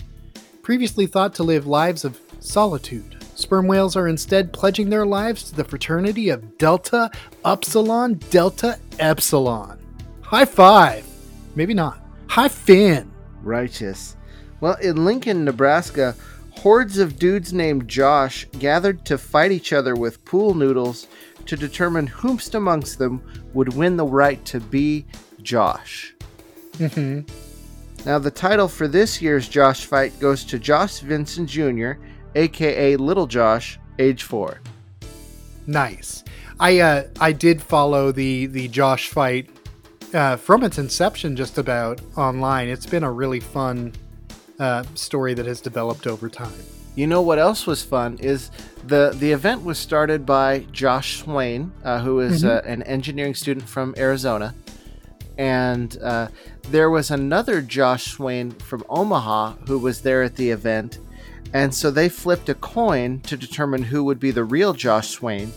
Previously 0.60 1.06
thought 1.06 1.34
to 1.36 1.42
live 1.42 1.66
lives 1.66 2.04
of 2.04 2.20
solitude, 2.40 3.16
sperm 3.38 3.68
whales 3.68 3.94
are 3.94 4.08
instead 4.08 4.52
pledging 4.52 4.90
their 4.90 5.06
lives 5.06 5.44
to 5.44 5.54
the 5.54 5.64
fraternity 5.64 6.28
of 6.28 6.58
Delta 6.58 7.08
Upsilon 7.44 8.14
Delta 8.30 8.78
Epsilon. 8.98 9.78
High 10.22 10.44
five! 10.44 11.06
Maybe 11.54 11.72
not. 11.72 12.00
High 12.26 12.48
fin! 12.48 13.10
Righteous. 13.42 14.16
Well, 14.60 14.74
in 14.82 15.04
Lincoln, 15.04 15.44
Nebraska, 15.44 16.16
hordes 16.50 16.98
of 16.98 17.16
dudes 17.16 17.52
named 17.52 17.86
Josh 17.86 18.44
gathered 18.58 19.04
to 19.06 19.16
fight 19.16 19.52
each 19.52 19.72
other 19.72 19.94
with 19.94 20.24
pool 20.24 20.54
noodles 20.54 21.06
to 21.46 21.56
determine 21.56 22.08
whomst 22.08 22.56
amongst 22.56 22.98
them 22.98 23.22
would 23.54 23.72
win 23.74 23.96
the 23.96 24.04
right 24.04 24.44
to 24.46 24.58
be 24.58 25.06
Josh. 25.42 26.14
Mm-hmm. 26.72 27.20
Now, 28.04 28.18
the 28.18 28.30
title 28.30 28.68
for 28.68 28.88
this 28.88 29.22
year's 29.22 29.48
Josh 29.48 29.84
fight 29.84 30.18
goes 30.18 30.44
to 30.46 30.58
Josh 30.58 30.98
Vincent 31.00 31.48
Jr., 31.48 31.92
aka 32.38 32.96
Little 32.96 33.26
Josh, 33.26 33.78
age 33.98 34.22
4. 34.22 34.60
Nice. 35.66 36.24
I 36.60 36.78
uh, 36.80 37.04
I 37.20 37.32
did 37.32 37.60
follow 37.62 38.10
the 38.10 38.46
the 38.46 38.68
Josh 38.68 39.08
fight 39.08 39.50
uh, 40.14 40.36
from 40.36 40.64
its 40.64 40.78
inception, 40.78 41.36
just 41.36 41.58
about 41.58 42.00
online. 42.16 42.68
It's 42.68 42.86
been 42.86 43.04
a 43.04 43.12
really 43.12 43.40
fun 43.40 43.92
uh, 44.58 44.84
story 44.94 45.34
that 45.34 45.46
has 45.46 45.60
developed 45.60 46.06
over 46.06 46.28
time. 46.28 46.52
You 46.96 47.06
know 47.06 47.22
what 47.22 47.38
else 47.38 47.66
was 47.66 47.84
fun 47.84 48.18
is 48.18 48.50
the 48.86 49.14
the 49.20 49.30
event 49.30 49.62
was 49.62 49.78
started 49.78 50.26
by 50.26 50.66
Josh 50.72 51.18
Swain, 51.20 51.70
uh, 51.84 52.00
who 52.00 52.20
is 52.20 52.44
uh, 52.44 52.62
an 52.64 52.82
engineering 52.84 53.34
student 53.34 53.68
from 53.68 53.94
Arizona, 53.96 54.54
and 55.36 55.96
uh, 56.02 56.28
there 56.70 56.90
was 56.90 57.10
another 57.12 57.62
Josh 57.62 58.06
Swain 58.06 58.50
from 58.50 58.84
Omaha 58.88 59.52
who 59.68 59.78
was 59.78 60.00
there 60.00 60.24
at 60.24 60.34
the 60.34 60.50
event, 60.50 60.98
and 61.52 61.74
so 61.74 61.90
they 61.90 62.08
flipped 62.08 62.48
a 62.48 62.54
coin 62.54 63.20
to 63.20 63.36
determine 63.36 63.82
who 63.82 64.04
would 64.04 64.20
be 64.20 64.30
the 64.30 64.44
real 64.44 64.72
Josh 64.72 65.08
Swain, 65.08 65.52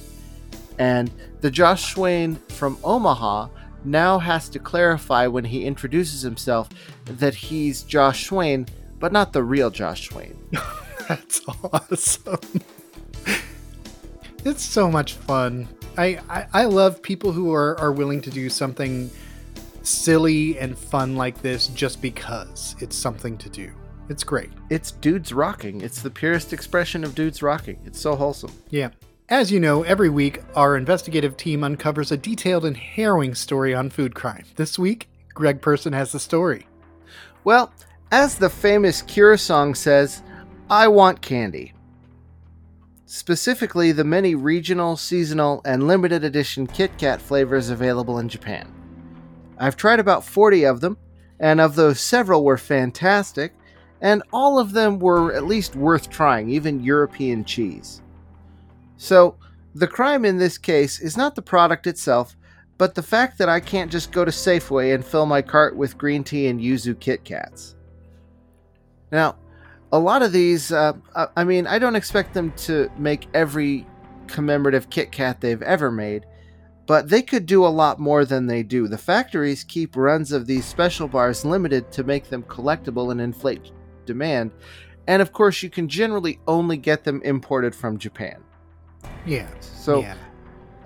and 0.80 1.12
the 1.42 1.52
Josh 1.52 1.94
Swain 1.94 2.36
from 2.50 2.78
Omaha 2.84 3.50
now 3.84 4.20
has 4.20 4.48
to 4.50 4.60
clarify 4.60 5.28
when 5.28 5.46
he 5.46 5.66
introduces 5.66 6.22
himself 6.22 6.70
that 7.06 7.34
he's 7.34 7.84
Josh 7.84 8.28
Swain, 8.28 8.68
but 9.00 9.12
not 9.12 9.34
the 9.34 9.44
real 9.44 9.70
Josh 9.70 10.10
Swain. 10.10 10.38
That's 11.08 11.42
awesome. 11.48 12.40
It's 14.44 14.64
so 14.64 14.90
much 14.90 15.14
fun. 15.14 15.68
I, 15.98 16.20
I, 16.30 16.46
I 16.54 16.66
love 16.66 17.02
people 17.02 17.32
who 17.32 17.54
are, 17.54 17.80
are 17.80 17.92
willing 17.92 18.22
to 18.22 18.32
do 18.32 18.50
something 18.50 19.12
silly 19.84 20.58
and 20.58 20.78
fun 20.78 21.16
like 21.16 21.42
this 21.42 21.68
just 21.68 22.02
because 22.02 22.76
it's 22.80 22.96
something 22.96 23.38
to 23.40 23.50
do. 23.50 23.72
It's 24.12 24.26
great. 24.26 24.50
It's 24.70 24.92
dudes 24.92 25.32
rocking. 25.32 25.80
It's 25.80 26.02
the 26.02 26.10
purest 26.10 26.52
expression 26.52 27.06
of 27.06 27.16
dudes 27.16 27.42
rocking. 27.42 27.80
It's 27.86 27.98
so 27.98 28.14
wholesome. 28.18 28.52
Yeah. 28.70 28.90
As 29.30 29.54
you 29.54 29.62
know, 29.62 29.84
every 29.84 30.10
week 30.10 30.42
our 30.54 30.76
investigative 30.76 31.38
team 31.38 31.64
uncovers 31.64 32.12
a 32.12 32.18
detailed 32.18 32.66
and 32.66 32.76
harrowing 32.76 33.36
story 33.36 33.74
on 33.74 33.90
food 33.90 34.14
crime. 34.14 34.44
This 34.58 34.78
week, 34.78 35.08
Greg 35.34 35.62
Person 35.62 35.94
has 35.94 36.12
the 36.12 36.20
story. 36.20 36.68
Well, 37.46 37.72
as 38.12 38.36
the 38.36 38.50
famous 38.50 39.02
Cure 39.02 39.38
song 39.38 39.76
says, 39.76 40.22
I 40.70 40.90
want 40.90 41.22
candy. 41.22 41.74
Specifically, 43.06 43.94
the 43.94 44.04
many 44.04 44.36
regional, 44.36 44.98
seasonal, 44.98 45.62
and 45.64 45.88
limited 45.88 46.26
edition 46.26 46.68
Kit 46.68 46.98
Kat 46.98 47.22
flavors 47.22 47.70
available 47.70 48.20
in 48.20 48.28
Japan. 48.28 48.70
I've 49.58 49.78
tried 49.78 50.02
about 50.02 50.26
40 50.26 50.66
of 50.66 50.82
them, 50.82 50.98
and 51.40 51.62
of 51.62 51.76
those, 51.76 52.02
several 52.02 52.44
were 52.44 52.58
fantastic, 52.58 53.54
and 54.02 54.24
all 54.34 54.58
of 54.58 54.74
them 54.74 55.00
were 55.00 55.34
at 55.34 55.46
least 55.46 55.76
worth 55.76 56.10
trying, 56.10 56.50
even 56.50 56.84
European 56.84 57.46
cheese. 57.46 58.02
So, 58.98 59.36
the 59.74 59.88
crime 59.88 60.26
in 60.26 60.38
this 60.38 60.58
case 60.58 61.00
is 61.00 61.16
not 61.16 61.36
the 61.36 61.42
product 61.42 61.88
itself, 61.88 62.36
but 62.78 62.96
the 62.96 63.04
fact 63.04 63.38
that 63.38 63.48
I 63.48 63.60
can't 63.60 63.92
just 63.92 64.12
go 64.12 64.26
to 64.26 64.32
Safeway 64.32 64.94
and 64.94 65.06
fill 65.06 65.26
my 65.26 65.42
cart 65.42 65.76
with 65.78 65.98
green 65.98 66.24
tea 66.24 66.48
and 66.48 66.60
yuzu 66.60 67.00
Kit 67.00 67.24
Kats. 67.24 67.76
Now, 69.12 69.38
a 69.92 70.00
lot 70.00 70.24
of 70.24 70.32
these, 70.32 70.72
uh, 70.72 70.94
I 71.36 71.44
mean, 71.44 71.68
I 71.68 71.80
don't 71.80 71.96
expect 71.96 72.34
them 72.34 72.52
to 72.54 72.90
make 72.98 73.28
every 73.34 73.86
commemorative 74.28 74.90
Kit 74.90 75.12
Kat 75.12 75.42
they've 75.42 75.62
ever 75.62 75.92
made, 75.92 76.26
but 76.88 77.08
they 77.08 77.22
could 77.22 77.46
do 77.46 77.66
a 77.66 77.68
lot 77.68 78.00
more 78.00 78.26
than 78.26 78.48
they 78.48 78.64
do. 78.64 78.88
The 78.88 78.98
factories 78.98 79.64
keep 79.64 79.96
runs 79.96 80.32
of 80.32 80.48
these 80.48 80.66
special 80.66 81.08
bars 81.08 81.46
limited 81.46 81.92
to 81.94 82.04
make 82.04 82.30
them 82.30 82.44
collectible 82.44 83.12
and 83.12 83.22
inflate 83.22 83.72
demand, 84.06 84.52
and 85.08 85.22
of 85.22 85.34
course, 85.34 85.64
you 85.64 85.70
can 85.70 85.88
generally 85.88 86.40
only 86.48 86.78
get 86.78 87.04
them 87.04 87.22
imported 87.24 87.76
from 87.76 87.98
Japan. 87.98 88.44
Yeah. 89.26 89.48
So, 89.60 90.02
yeah. 90.02 90.16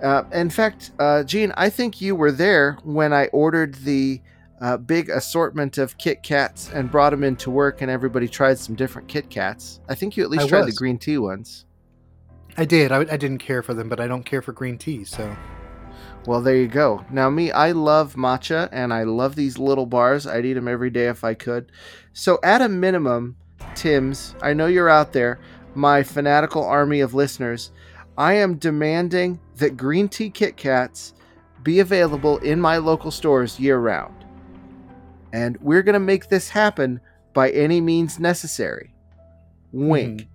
uh, 0.02 0.24
in 0.32 0.50
fact, 0.50 0.92
uh, 0.98 1.22
Gene, 1.24 1.52
I 1.56 1.68
think 1.70 2.00
you 2.00 2.14
were 2.14 2.32
there 2.32 2.78
when 2.84 3.12
I 3.12 3.26
ordered 3.26 3.74
the 3.76 4.20
uh, 4.60 4.76
big 4.78 5.10
assortment 5.10 5.78
of 5.78 5.98
Kit 5.98 6.22
Kats 6.22 6.70
and 6.72 6.90
brought 6.90 7.10
them 7.10 7.24
into 7.24 7.50
work, 7.50 7.82
and 7.82 7.90
everybody 7.90 8.26
tried 8.26 8.58
some 8.58 8.74
different 8.74 9.06
Kit 9.08 9.28
Kats. 9.28 9.80
I 9.88 9.94
think 9.94 10.16
you 10.16 10.24
at 10.24 10.30
least 10.30 10.44
I 10.44 10.48
tried 10.48 10.64
was. 10.64 10.74
the 10.74 10.78
green 10.78 10.98
tea 10.98 11.18
ones. 11.18 11.66
I 12.56 12.64
did. 12.64 12.90
I, 12.90 13.00
I 13.00 13.16
didn't 13.16 13.38
care 13.38 13.62
for 13.62 13.74
them, 13.74 13.88
but 13.88 14.00
I 14.00 14.06
don't 14.06 14.24
care 14.24 14.40
for 14.40 14.52
green 14.52 14.78
tea, 14.78 15.04
so. 15.04 15.36
Well, 16.26 16.40
there 16.40 16.56
you 16.56 16.66
go. 16.66 17.04
Now, 17.10 17.30
me, 17.30 17.52
I 17.52 17.70
love 17.70 18.16
matcha 18.16 18.68
and 18.72 18.92
I 18.92 19.04
love 19.04 19.36
these 19.36 19.58
little 19.58 19.86
bars. 19.86 20.26
I'd 20.26 20.44
eat 20.44 20.54
them 20.54 20.66
every 20.66 20.90
day 20.90 21.06
if 21.06 21.22
I 21.22 21.34
could. 21.34 21.70
So, 22.12 22.40
at 22.42 22.60
a 22.60 22.68
minimum, 22.68 23.36
Tim's, 23.76 24.34
I 24.42 24.52
know 24.52 24.66
you're 24.66 24.88
out 24.88 25.12
there, 25.12 25.38
my 25.76 26.02
fanatical 26.02 26.64
army 26.64 27.00
of 27.00 27.14
listeners. 27.14 27.70
I 28.18 28.34
am 28.34 28.56
demanding 28.56 29.38
that 29.56 29.76
green 29.76 30.08
tea 30.08 30.30
Kit 30.30 30.56
Kats 30.56 31.14
be 31.62 31.78
available 31.78 32.38
in 32.38 32.60
my 32.60 32.78
local 32.78 33.12
stores 33.12 33.60
year 33.60 33.78
round. 33.78 34.24
And 35.32 35.56
we're 35.60 35.82
going 35.82 35.94
to 35.94 36.00
make 36.00 36.28
this 36.28 36.48
happen 36.48 37.00
by 37.34 37.50
any 37.50 37.80
means 37.80 38.18
necessary. 38.18 38.94
Wink. 39.70 40.26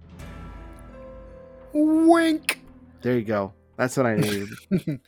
Hmm. 1.71 2.07
Wink! 2.07 2.61
There 3.01 3.17
you 3.17 3.25
go. 3.25 3.53
That's 3.77 3.97
what 3.97 4.05
I 4.05 4.15
needed. 4.15 4.49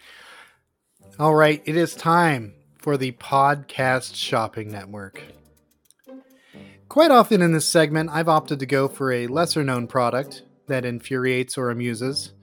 All 1.20 1.36
right, 1.36 1.62
it 1.66 1.76
is 1.76 1.96
time 1.96 2.54
for 2.78 2.98
the 2.98 3.12
Podcast 3.13 4.16
Shopping 4.16 4.72
Network. 4.72 5.22
Quite 6.89 7.12
often 7.12 7.42
in 7.42 7.54
this 7.54 7.68
segment, 7.68 8.10
I've 8.12 8.28
opted 8.28 8.60
to 8.60 8.66
go 8.66 8.88
for 8.88 9.12
a 9.12 9.28
lesser 9.28 9.63
known 9.63 9.88
product 9.88 10.44
that 10.68 10.86
infuriates 10.86 11.58
or 11.58 11.70
amuses. 11.70 12.34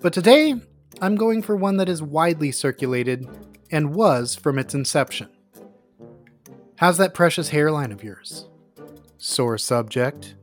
But 0.00 0.12
today, 0.12 0.54
I'm 1.00 1.16
going 1.16 1.42
for 1.42 1.56
one 1.56 1.76
that 1.78 1.88
is 1.88 2.02
widely 2.02 2.52
circulated 2.52 3.28
and 3.70 3.94
was 3.94 4.34
from 4.34 4.58
its 4.58 4.74
inception. 4.74 5.28
How's 6.76 6.98
that 6.98 7.14
precious 7.14 7.50
hairline 7.50 7.92
of 7.92 8.02
yours? 8.02 8.48
Sore 9.18 9.58
subject? 9.58 10.34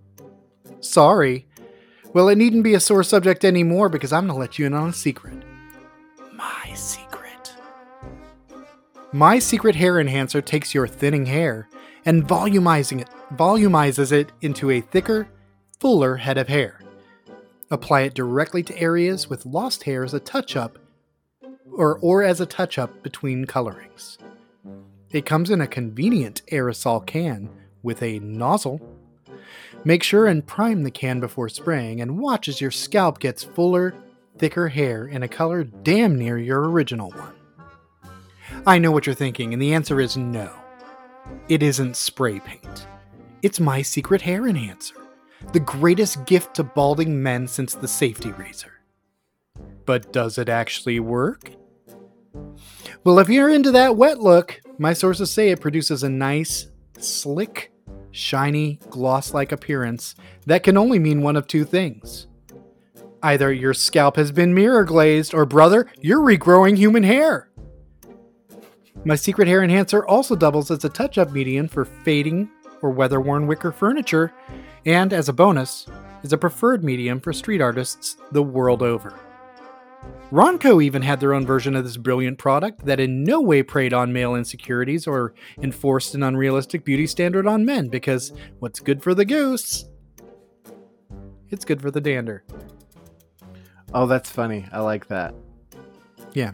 Sorry. 0.80 1.48
Well, 2.14 2.30
it 2.30 2.38
needn't 2.38 2.64
be 2.64 2.74
a 2.74 2.80
sore 2.80 3.04
subject 3.04 3.46
anymore 3.46 3.90
because 3.90 4.12
I'm 4.12 4.28
going 4.28 4.36
to 4.36 4.40
let 4.40 4.60
you 4.60 4.66
in 4.66 4.74
on 4.74 4.90
a 4.90 4.94
secret. 4.94 5.44
My 6.34 6.74
secret. 6.74 7.11
My 9.14 9.40
Secret 9.40 9.76
Hair 9.76 10.00
Enhancer 10.00 10.42
takes 10.42 10.74
your 10.74 10.88
thinning 10.88 11.26
hair 11.26 11.68
and 12.06 12.26
volumizing 12.26 13.02
it, 13.02 13.10
volumizes 13.36 14.14
it 14.14 14.32
into 14.40 14.72
a 14.72 14.80
thicker, 14.80 15.28
fuller 15.82 16.16
head 16.16 16.38
of 16.38 16.48
hair. 16.48 16.80
Apply 17.70 18.02
it 18.02 18.14
directly 18.14 18.64
to 18.64 18.80
areas 18.80 19.30
with 19.30 19.46
lost 19.46 19.84
hair 19.84 20.06
as 20.06 20.14
a 20.14 20.20
touch-up 20.22 20.80
or, 21.74 22.00
or 22.00 22.24
as 22.24 22.40
a 22.40 22.46
touch-up 22.46 23.04
between 23.04 23.44
colorings. 23.44 24.18
It 25.10 25.26
comes 25.26 25.50
in 25.50 25.60
a 25.60 25.68
convenient 25.68 26.42
aerosol 26.50 27.06
can 27.06 27.50
with 27.84 28.02
a 28.02 28.20
nozzle. 28.20 28.80
Make 29.84 30.04
sure 30.04 30.26
and 30.26 30.48
prime 30.48 30.84
the 30.84 30.92
can 30.92 31.20
before 31.20 31.50
spraying 31.50 32.00
and 32.00 32.18
watch 32.18 32.48
as 32.48 32.62
your 32.62 32.72
scalp 32.72 33.20
gets 33.20 33.44
fuller, 33.44 33.94
thicker 34.38 34.70
hair 34.70 35.06
in 35.06 35.22
a 35.22 35.28
color 35.28 35.66
damn 35.66 36.18
near 36.18 36.38
your 36.38 36.70
original 36.70 37.10
one. 37.12 37.34
I 38.66 38.78
know 38.78 38.92
what 38.92 39.08
you're 39.08 39.16
thinking, 39.16 39.54
and 39.54 39.62
the 39.62 39.74
answer 39.74 40.00
is 40.00 40.18
no. 40.18 40.52
It 41.50 41.64
isn't 41.64 41.96
spray 41.96 42.40
paint. 42.40 42.86
It's 43.42 43.60
my 43.60 43.82
secret 43.82 44.22
hair 44.22 44.48
enhancer, 44.48 44.96
the 45.52 45.60
greatest 45.60 46.26
gift 46.26 46.56
to 46.56 46.64
balding 46.64 47.24
men 47.24 47.48
since 47.48 47.74
the 47.74 47.88
safety 47.88 48.32
razor. 48.32 48.74
But 49.86 50.14
does 50.14 50.38
it 50.38 50.48
actually 50.48 51.00
work? 51.00 51.52
Well, 53.04 53.18
if 53.18 53.30
you're 53.30 53.50
into 53.50 53.72
that 53.72 53.98
wet 53.98 54.20
look, 54.20 54.62
my 54.78 54.94
sources 54.94 55.32
say 55.32 55.50
it 55.50 55.60
produces 55.60 56.04
a 56.04 56.10
nice, 56.10 56.68
slick, 57.00 57.72
shiny, 58.12 58.80
gloss 58.92 59.34
like 59.34 59.52
appearance 59.52 60.14
that 60.46 60.62
can 60.62 60.78
only 60.78 61.00
mean 61.00 61.24
one 61.24 61.36
of 61.36 61.48
two 61.48 61.66
things. 61.66 62.28
Either 63.24 63.52
your 63.52 63.74
scalp 63.74 64.18
has 64.18 64.32
been 64.32 64.54
mirror 64.54 64.84
glazed, 64.84 65.34
or 65.34 65.46
brother, 65.46 65.88
you're 66.00 66.22
regrowing 66.22 66.78
human 66.78 67.04
hair. 67.04 67.51
My 69.04 69.16
secret 69.16 69.48
hair 69.48 69.64
enhancer 69.64 70.06
also 70.06 70.36
doubles 70.36 70.70
as 70.70 70.84
a 70.86 70.90
touch 70.90 71.18
up 71.18 71.32
medium 71.32 71.68
for 71.68 71.86
fading 71.86 72.52
or 72.82 72.92
weather 72.92 73.20
worn 73.20 73.48
wicker 73.48 73.72
furniture, 73.72 74.32
and 74.86 75.12
as 75.12 75.28
a 75.28 75.34
bonus, 75.34 75.88
is 76.24 76.34
a 76.34 76.38
preferred 76.38 76.84
medium 76.84 77.20
for 77.20 77.34
street 77.34 77.62
artists 77.62 78.18
the 78.32 78.44
world 78.44 78.84
over. 78.84 79.20
Ronco 80.32 80.84
even 80.84 81.02
had 81.02 81.20
their 81.20 81.34
own 81.34 81.46
version 81.46 81.76
of 81.76 81.84
this 81.84 81.98
brilliant 81.98 82.38
product 82.38 82.86
that 82.86 83.00
in 83.00 83.24
no 83.24 83.42
way 83.42 83.64
preyed 83.64 83.94
on 83.94 84.14
male 84.14 84.36
insecurities 84.36 85.06
or 85.06 85.34
enforced 85.62 86.16
an 86.16 86.24
unrealistic 86.24 86.86
beauty 86.86 87.06
standard 87.06 87.46
on 87.46 87.66
men 87.66 87.90
because 87.90 88.32
what's 88.60 88.80
good 88.80 89.04
for 89.04 89.14
the 89.14 89.26
goose? 89.26 89.86
It's 91.50 91.66
good 91.66 91.82
for 91.82 91.92
the 91.92 92.02
dander. 92.02 92.44
oh, 93.94 94.08
that's 94.08 94.30
funny. 94.30 94.68
I 94.72 94.80
like 94.80 95.08
that. 95.08 95.36
Yeah. 96.34 96.54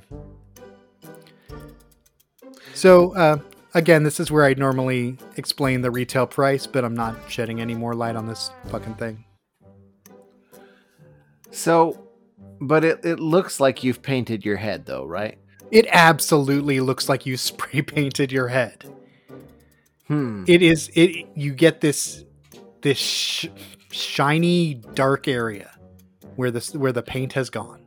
So, 2.77 3.15
uh, 3.15 3.39
again, 3.73 4.03
this 4.03 4.19
is 4.19 4.29
where 4.29 4.43
I'd 4.43 4.59
normally 4.59 5.17
explain 5.35 5.81
the 5.81 5.89
retail 5.89 6.27
price, 6.27 6.67
but 6.67 6.85
I'm 6.85 6.93
not 6.93 7.17
shedding 7.27 7.59
any 7.59 7.73
more 7.73 7.95
light 7.95 8.15
on 8.15 8.27
this 8.27 8.51
fucking 8.67 8.93
thing. 8.93 9.25
So, 11.49 11.99
but 12.61 12.83
it, 12.83 13.03
it 13.03 13.19
looks 13.19 13.59
like 13.59 13.83
you've 13.83 14.03
painted 14.03 14.45
your 14.45 14.57
head, 14.57 14.85
though, 14.85 15.05
right? 15.05 15.39
It 15.71 15.87
absolutely 15.89 16.79
looks 16.79 17.09
like 17.09 17.25
you 17.25 17.35
spray 17.37 17.81
painted 17.81 18.31
your 18.31 18.49
head. 18.49 18.85
Hmm. 20.05 20.43
It 20.47 20.61
is 20.61 20.91
it. 20.93 21.25
You 21.33 21.55
get 21.55 21.81
this 21.81 22.25
this 22.81 22.99
sh- 22.99 23.47
shiny 23.91 24.75
dark 24.75 25.27
area 25.27 25.71
where 26.35 26.51
this 26.51 26.75
where 26.75 26.91
the 26.91 27.01
paint 27.01 27.33
has 27.33 27.49
gone. 27.49 27.81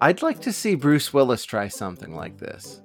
I'd 0.00 0.22
like 0.22 0.40
to 0.40 0.54
see 0.54 0.74
Bruce 0.74 1.12
Willis 1.12 1.44
try 1.44 1.68
something 1.68 2.14
like 2.16 2.38
this. 2.38 2.80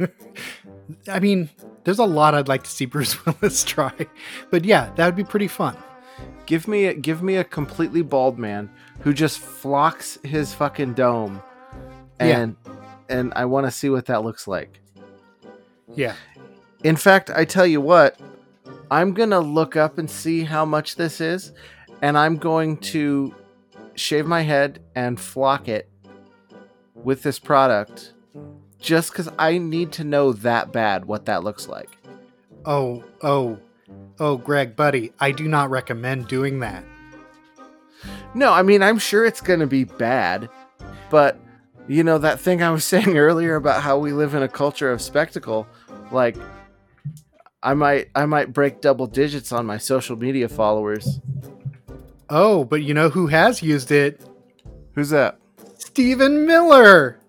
I 1.08 1.20
mean, 1.20 1.50
there's 1.84 1.98
a 1.98 2.04
lot 2.04 2.34
I'd 2.34 2.48
like 2.48 2.64
to 2.64 2.70
see 2.70 2.84
Bruce 2.86 3.24
Willis 3.26 3.64
try, 3.64 3.92
but 4.50 4.64
yeah, 4.64 4.90
that 4.96 5.06
would 5.06 5.16
be 5.16 5.24
pretty 5.24 5.48
fun. 5.48 5.76
Give 6.46 6.66
me 6.66 6.86
a, 6.86 6.94
give 6.94 7.22
me 7.22 7.36
a 7.36 7.44
completely 7.44 8.02
bald 8.02 8.38
man 8.38 8.70
who 9.00 9.12
just 9.14 9.38
flocks 9.38 10.18
his 10.24 10.52
fucking 10.52 10.94
dome, 10.94 11.42
Yeah. 12.18 12.38
and 12.40 12.56
and 13.08 13.32
I 13.34 13.44
want 13.44 13.66
to 13.66 13.70
see 13.70 13.90
what 13.90 14.06
that 14.06 14.22
looks 14.22 14.46
like. 14.46 14.80
Yeah. 15.94 16.14
In 16.84 16.96
fact, 16.96 17.30
I 17.34 17.44
tell 17.44 17.66
you 17.66 17.80
what, 17.80 18.18
I'm 18.90 19.14
gonna 19.14 19.40
look 19.40 19.76
up 19.76 19.98
and 19.98 20.10
see 20.10 20.44
how 20.44 20.64
much 20.64 20.96
this 20.96 21.20
is, 21.20 21.52
and 22.02 22.16
I'm 22.18 22.36
going 22.36 22.76
to 22.78 23.34
shave 23.94 24.26
my 24.26 24.42
head 24.42 24.80
and 24.94 25.20
flock 25.20 25.68
it 25.68 25.88
with 26.94 27.22
this 27.22 27.38
product 27.38 28.12
just 28.80 29.12
because 29.12 29.28
I 29.38 29.58
need 29.58 29.92
to 29.92 30.04
know 30.04 30.32
that 30.32 30.72
bad 30.72 31.04
what 31.04 31.26
that 31.26 31.44
looks 31.44 31.68
like. 31.68 31.90
Oh, 32.64 33.04
oh, 33.22 33.58
oh, 34.18 34.36
Greg, 34.36 34.74
buddy, 34.74 35.12
I 35.20 35.30
do 35.30 35.48
not 35.48 35.70
recommend 35.70 36.28
doing 36.28 36.60
that. 36.60 36.84
No, 38.34 38.52
I 38.52 38.62
mean, 38.62 38.82
I'm 38.82 38.98
sure 38.98 39.24
it's 39.24 39.40
going 39.40 39.60
to 39.60 39.66
be 39.66 39.84
bad, 39.84 40.48
but 41.10 41.38
you 41.88 42.04
know, 42.04 42.18
that 42.18 42.40
thing 42.40 42.62
I 42.62 42.70
was 42.70 42.84
saying 42.92 43.18
earlier 43.18 43.56
about 43.56 43.82
how 43.82 43.98
we 43.98 44.12
live 44.12 44.34
in 44.34 44.42
a 44.42 44.48
culture 44.48 44.90
of 44.90 45.00
spectacle, 45.00 45.66
like, 46.10 46.36
I 47.62 47.74
might 47.74 48.08
I 48.14 48.24
might 48.24 48.54
break 48.54 48.80
double 48.80 49.06
digits 49.06 49.52
on 49.52 49.66
my 49.66 49.76
social 49.76 50.16
media 50.16 50.48
followers. 50.48 51.20
Oh, 52.30 52.64
but 52.64 52.82
you 52.82 52.94
know 52.94 53.10
who 53.10 53.26
has 53.26 53.62
used 53.62 53.90
it? 53.90 54.22
Who's 54.94 55.10
that? 55.10 55.38
Stephen 55.76 56.46
Miller. 56.46 57.19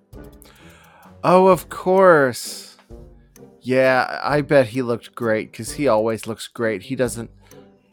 Oh, 1.24 1.48
of 1.48 1.70
course. 1.70 2.78
Yeah, 3.62 4.20
I 4.24 4.42
bet 4.42 4.68
he 4.68 4.82
looked 4.82 5.14
great 5.14 5.52
because 5.52 5.74
he 5.74 5.88
always 5.88 6.26
looks 6.26 6.48
great. 6.48 6.84
He 6.84 6.96
doesn't 6.96 7.30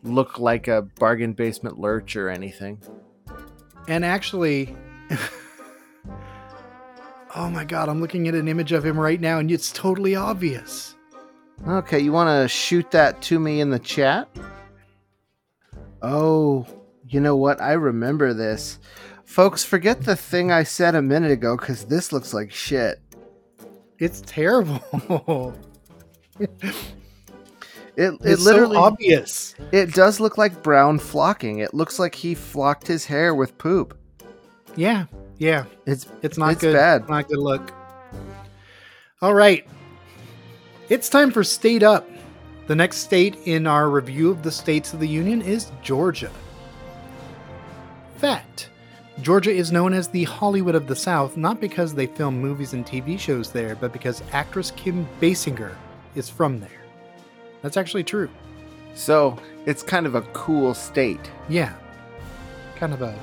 look 0.03 0.39
like 0.39 0.67
a 0.67 0.83
bargain 0.83 1.35
basement 1.35 1.79
lurch 1.79 2.17
or 2.17 2.31
anything. 2.31 2.81
And 3.87 4.05
actually, 4.05 4.75
oh 7.37 7.51
my 7.51 7.65
god, 7.65 7.91
I'm 7.91 8.01
looking 8.01 8.29
at 8.29 8.35
an 8.35 8.49
image 8.49 8.73
of 8.73 8.85
him 8.85 8.99
right 8.99 9.21
now 9.21 9.39
and 9.39 9.51
it's 9.51 9.73
totally 9.73 10.17
obvious. 10.17 10.95
Okay, 11.67 11.99
you 11.99 12.13
want 12.13 12.29
to 12.29 12.49
shoot 12.49 12.91
that 12.93 13.21
to 13.23 13.39
me 13.39 13.61
in 13.61 13.71
the 13.71 13.79
chat? 13.79 14.29
Oh, 16.01 16.67
you 17.07 17.21
know 17.21 17.37
what? 17.37 17.61
I 17.61 17.73
remember 17.73 18.33
this. 18.33 18.79
Folks, 19.25 19.65
forget 19.65 20.03
the 20.03 20.17
thing 20.17 20.51
I 20.51 20.63
said 20.63 20.95
a 20.95 21.03
minute 21.03 21.33
ago 21.33 21.57
because 21.57 21.85
this 21.85 22.13
looks 22.13 22.33
like 22.33 22.51
shit. 22.53 23.03
It's 23.99 24.23
terrible. 24.27 25.55
It, 27.97 28.13
it 28.13 28.21
it's 28.23 28.45
literally 28.45 28.77
so 28.77 28.83
obvious. 28.85 29.57
it 29.73 29.93
does 29.93 30.21
look 30.21 30.39
like 30.39 30.63
brown 30.63 31.01
flocking. 31.01 31.59
It 31.59 31.75
looks 31.75 31.99
like 31.99 32.15
he 32.15 32.33
flocked 32.33 32.87
his 32.87 33.05
hair 33.05 33.35
with 33.35 33.59
poop. 33.59 33.99
Yeah, 34.77 35.07
yeah. 35.39 35.65
It's 35.85 36.07
It's 36.23 36.39
not 36.39 36.53
It's 36.53 36.61
good. 36.61 36.75
bad. 36.75 37.09
Not 37.09 37.27
good 37.27 37.41
look. 37.41 37.73
All 39.21 39.35
right. 39.35 39.67
It's 40.89 41.09
time 41.09 41.33
for 41.33 41.43
State 41.43 41.83
Up. 41.83 42.09
The 42.69 42.77
next 42.77 42.99
state 42.99 43.37
in 43.47 43.67
our 43.67 43.91
review 43.91 44.31
of 44.31 44.45
the 44.45 44.53
states 44.53 44.93
of 44.93 45.01
the 45.01 45.09
Union 45.09 45.43
is 45.43 45.73
Georgia. 45.83 46.31
Fact 48.19 48.71
Georgia 49.23 49.51
is 49.51 49.73
known 49.73 49.93
as 49.93 50.09
the 50.09 50.25
Hollywood 50.25 50.75
of 50.75 50.87
the 50.87 50.95
South 50.95 51.37
not 51.37 51.61
because 51.61 51.93
they 51.95 52.07
film 52.07 52.41
movies 52.41 52.73
and 52.73 52.87
TV 52.87 53.19
shows 53.19 53.51
there, 53.51 53.75
but 53.75 53.93
because 53.93 54.23
actress 54.33 54.71
Kim 54.73 55.09
Basinger 55.21 55.75
is 56.15 56.29
from 56.31 56.61
there. 56.61 56.71
That's 57.63 57.77
actually 57.77 58.05
true. 58.05 58.31
so 58.95 59.37
it's 59.67 59.83
kind 59.83 60.07
of 60.07 60.15
a 60.15 60.23
cool 60.33 60.73
state. 60.73 61.31
Yeah. 61.49 61.75
Kind 62.77 62.93
of 62.95 63.03
a 63.03 63.19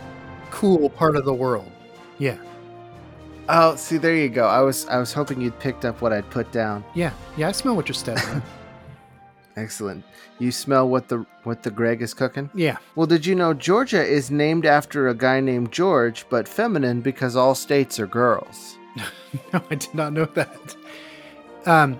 cool 0.52 0.89
part 0.89 1.16
of 1.16 1.24
the 1.26 1.34
world. 1.34 1.72
Yeah. 2.20 2.38
Oh, 3.48 3.76
see, 3.76 3.98
there 3.98 4.16
you 4.16 4.28
go. 4.30 4.48
I 4.48 4.60
was 4.62 4.86
I 4.88 4.98
was 4.98 5.14
hoping 5.14 5.39
you'd 5.39 5.58
picked 5.60 5.86
up 5.86 6.02
what 6.02 6.12
I'd 6.12 6.30
put 6.30 6.52
down. 6.52 6.84
Yeah. 6.93 7.14
Yeah, 7.38 7.48
I 7.48 7.52
smell 7.52 7.76
what 7.76 7.88
you're 7.88 7.93
stepping. 7.96 8.41
Excellent. 9.56 10.04
You 10.39 10.52
smell 10.52 10.89
what 10.89 11.08
the 11.08 11.26
what 11.46 11.64
the 11.64 11.72
Greg 11.72 12.02
is 12.02 12.14
cooking? 12.14 12.50
yeah. 12.54 12.78
Well, 12.96 13.08
did 13.08 13.26
you 13.26 13.36
know 13.36 13.54
Georgia 13.54 14.04
is 14.04 14.32
named 14.32 14.66
after 14.66 15.08
a 15.08 15.14
guy 15.16 15.39
named 15.39 15.72
George, 15.72 16.26
but 16.30 16.48
feminine 16.48 17.02
because 17.02 17.36
all 17.36 17.56
states 17.56 18.00
are 18.00 18.08
girls? 18.08 18.78
No, 19.52 19.62
I 19.70 19.76
did 19.76 19.93
not 19.93 20.14
know 20.14 20.24
that. 20.26 20.76
Um, 21.66 22.00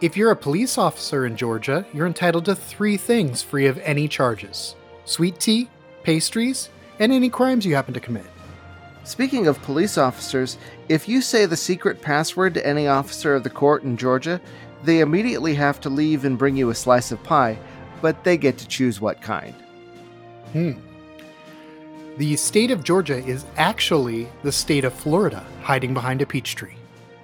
if 0.00 0.16
you're 0.16 0.30
a 0.30 0.36
police 0.36 0.78
officer 0.78 1.26
in 1.26 1.36
Georgia, 1.36 1.84
you're 1.92 2.06
entitled 2.06 2.44
to 2.44 2.54
three 2.54 2.96
things 2.96 3.42
free 3.42 3.66
of 3.66 3.78
any 3.78 4.06
charges 4.06 4.76
sweet 5.04 5.40
tea, 5.40 5.68
pastries, 6.04 6.68
and 7.00 7.10
any 7.12 7.28
crimes 7.28 7.66
you 7.66 7.74
happen 7.74 7.92
to 7.94 7.98
commit. 7.98 8.26
Speaking 9.02 9.46
of 9.48 9.60
police 9.62 9.98
officers, 9.98 10.58
if 10.88 11.08
you 11.08 11.20
say 11.20 11.44
the 11.46 11.56
secret 11.56 12.00
password 12.02 12.54
to 12.54 12.66
any 12.66 12.86
officer 12.86 13.34
of 13.34 13.42
the 13.42 13.50
court 13.50 13.82
in 13.82 13.96
Georgia, 13.96 14.40
they 14.84 15.00
immediately 15.00 15.54
have 15.54 15.80
to 15.80 15.88
leave 15.90 16.24
and 16.24 16.38
bring 16.38 16.56
you 16.56 16.70
a 16.70 16.74
slice 16.74 17.10
of 17.10 17.22
pie, 17.24 17.58
but 18.00 18.22
they 18.24 18.36
get 18.36 18.58
to 18.58 18.68
choose 18.68 19.00
what 19.00 19.20
kind. 19.20 19.54
Hmm. 20.52 20.72
The 22.18 22.36
state 22.36 22.70
of 22.70 22.82
Georgia 22.82 23.18
is 23.18 23.44
actually 23.56 24.28
the 24.42 24.52
state 24.52 24.84
of 24.84 24.94
Florida, 24.94 25.44
hiding 25.62 25.92
behind 25.92 26.22
a 26.22 26.26
peach 26.26 26.54
tree. 26.54 26.76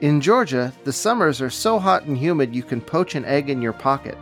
In 0.02 0.20
Georgia, 0.20 0.72
the 0.84 0.92
summers 0.92 1.40
are 1.40 1.48
so 1.48 1.78
hot 1.78 2.04
and 2.04 2.18
humid 2.18 2.54
you 2.54 2.62
can 2.62 2.80
poach 2.80 3.14
an 3.14 3.24
egg 3.24 3.48
in 3.48 3.62
your 3.62 3.72
pocket. 3.72 4.18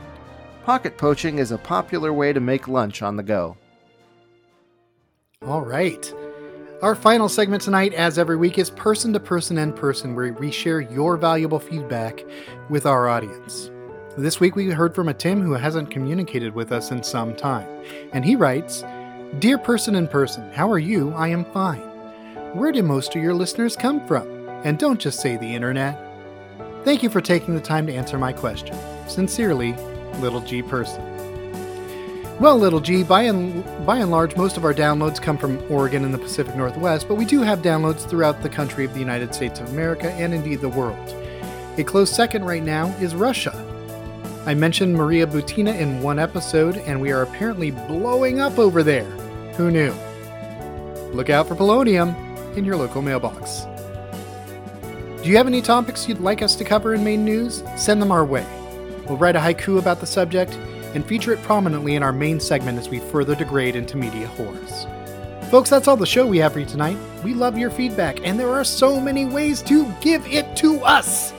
Pocket 0.64 0.96
poaching 0.98 1.38
is 1.38 1.50
a 1.50 1.58
popular 1.58 2.12
way 2.12 2.32
to 2.32 2.38
make 2.38 2.68
lunch 2.68 3.02
on 3.02 3.16
the 3.16 3.22
go. 3.22 3.56
All 5.44 5.62
right. 5.62 6.12
Our 6.82 6.94
final 6.94 7.28
segment 7.28 7.62
tonight, 7.62 7.94
as 7.94 8.18
every 8.18 8.36
week, 8.36 8.58
is 8.58 8.70
person 8.70 9.12
to 9.14 9.20
person 9.20 9.58
and 9.58 9.74
person, 9.74 10.14
where 10.14 10.32
we 10.34 10.50
share 10.50 10.80
your 10.80 11.16
valuable 11.16 11.58
feedback 11.58 12.24
with 12.68 12.86
our 12.86 13.08
audience. 13.08 13.70
This 14.18 14.40
week, 14.40 14.56
we 14.56 14.66
heard 14.66 14.92
from 14.92 15.08
a 15.08 15.14
Tim 15.14 15.40
who 15.40 15.52
hasn't 15.52 15.92
communicated 15.92 16.52
with 16.52 16.72
us 16.72 16.90
in 16.90 17.00
some 17.00 17.32
time. 17.32 17.68
And 18.12 18.24
he 18.24 18.34
writes 18.34 18.82
Dear 19.38 19.56
person 19.56 19.94
in 19.94 20.08
person, 20.08 20.50
how 20.50 20.68
are 20.68 20.80
you? 20.80 21.12
I 21.12 21.28
am 21.28 21.44
fine. 21.52 21.78
Where 22.52 22.72
do 22.72 22.82
most 22.82 23.14
of 23.14 23.22
your 23.22 23.34
listeners 23.34 23.76
come 23.76 24.04
from? 24.08 24.28
And 24.64 24.80
don't 24.80 24.98
just 24.98 25.20
say 25.20 25.36
the 25.36 25.54
internet. 25.54 25.96
Thank 26.84 27.04
you 27.04 27.08
for 27.08 27.20
taking 27.20 27.54
the 27.54 27.60
time 27.60 27.86
to 27.86 27.94
answer 27.94 28.18
my 28.18 28.32
question. 28.32 28.76
Sincerely, 29.06 29.74
Little 30.18 30.40
G 30.40 30.60
Person. 30.60 31.04
Well, 32.40 32.58
little 32.58 32.80
G, 32.80 33.04
by 33.04 33.22
and 33.22 33.64
by 33.86 33.98
and 33.98 34.10
large, 34.10 34.34
most 34.36 34.56
of 34.56 34.64
our 34.64 34.74
downloads 34.74 35.22
come 35.22 35.38
from 35.38 35.62
Oregon 35.70 36.04
and 36.04 36.12
the 36.12 36.18
Pacific 36.18 36.56
Northwest, 36.56 37.06
but 37.06 37.14
we 37.14 37.24
do 37.24 37.42
have 37.42 37.60
downloads 37.60 38.08
throughout 38.08 38.42
the 38.42 38.48
country 38.48 38.84
of 38.84 38.92
the 38.92 38.98
United 38.98 39.32
States 39.36 39.60
of 39.60 39.68
America 39.68 40.10
and 40.14 40.34
indeed 40.34 40.60
the 40.60 40.68
world. 40.68 40.98
A 41.78 41.84
close 41.84 42.10
second 42.10 42.44
right 42.44 42.64
now 42.64 42.88
is 42.98 43.14
Russia. 43.14 43.54
I 44.46 44.54
mentioned 44.54 44.94
Maria 44.94 45.26
Butina 45.26 45.78
in 45.78 46.02
one 46.02 46.18
episode, 46.18 46.78
and 46.78 47.00
we 47.00 47.12
are 47.12 47.22
apparently 47.22 47.70
blowing 47.72 48.40
up 48.40 48.58
over 48.58 48.82
there. 48.82 49.04
Who 49.56 49.70
knew? 49.70 49.92
Look 51.12 51.28
out 51.28 51.46
for 51.46 51.54
polonium 51.54 52.14
in 52.56 52.64
your 52.64 52.76
local 52.76 53.02
mailbox. 53.02 53.66
Do 55.22 55.28
you 55.28 55.36
have 55.36 55.46
any 55.46 55.60
topics 55.60 56.08
you'd 56.08 56.20
like 56.20 56.40
us 56.40 56.56
to 56.56 56.64
cover 56.64 56.94
in 56.94 57.04
main 57.04 57.22
news? 57.22 57.62
Send 57.76 58.00
them 58.00 58.10
our 58.10 58.24
way. 58.24 58.46
We'll 59.06 59.18
write 59.18 59.36
a 59.36 59.40
haiku 59.40 59.78
about 59.78 60.00
the 60.00 60.06
subject 60.06 60.54
and 60.94 61.04
feature 61.04 61.34
it 61.34 61.42
prominently 61.42 61.94
in 61.94 62.02
our 62.02 62.12
main 62.12 62.40
segment 62.40 62.78
as 62.78 62.88
we 62.88 62.98
further 62.98 63.34
degrade 63.34 63.76
into 63.76 63.98
media 63.98 64.26
whores. 64.38 64.88
Folks, 65.50 65.68
that's 65.68 65.86
all 65.86 65.96
the 65.98 66.06
show 66.06 66.26
we 66.26 66.38
have 66.38 66.54
for 66.54 66.60
you 66.60 66.66
tonight. 66.66 66.96
We 67.22 67.34
love 67.34 67.58
your 67.58 67.70
feedback, 67.70 68.26
and 68.26 68.40
there 68.40 68.48
are 68.48 68.64
so 68.64 68.98
many 68.98 69.26
ways 69.26 69.60
to 69.62 69.92
give 70.00 70.26
it 70.26 70.56
to 70.56 70.80
us. 70.82 71.34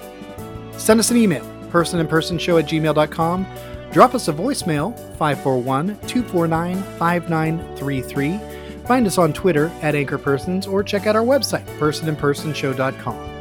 Send 0.77 0.99
us 0.99 1.09
an 1.09 1.17
email, 1.17 1.45
personinpersonshow 1.71 2.59
at 2.59 2.69
gmail.com. 2.69 3.45
Drop 3.91 4.15
us 4.15 4.27
a 4.27 4.33
voicemail, 4.33 4.95
541 5.17 5.87
249 6.07 6.81
5933. 6.97 8.39
Find 8.85 9.07
us 9.07 9.17
on 9.17 9.33
Twitter 9.33 9.71
at 9.81 9.95
AnchorPersons 9.95 10.71
or 10.71 10.83
check 10.83 11.07
out 11.07 11.15
our 11.15 11.23
website, 11.23 11.65
personinpersonshow.com. 11.77 13.31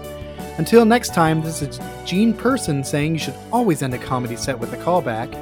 Until 0.58 0.84
next 0.84 1.14
time, 1.14 1.40
this 1.40 1.62
is 1.62 1.80
Gene 2.04 2.34
Person 2.34 2.84
saying 2.84 3.14
you 3.14 3.18
should 3.18 3.36
always 3.52 3.82
end 3.82 3.94
a 3.94 3.98
comedy 3.98 4.36
set 4.36 4.58
with 4.58 4.72
a 4.72 4.76
callback. 4.76 5.34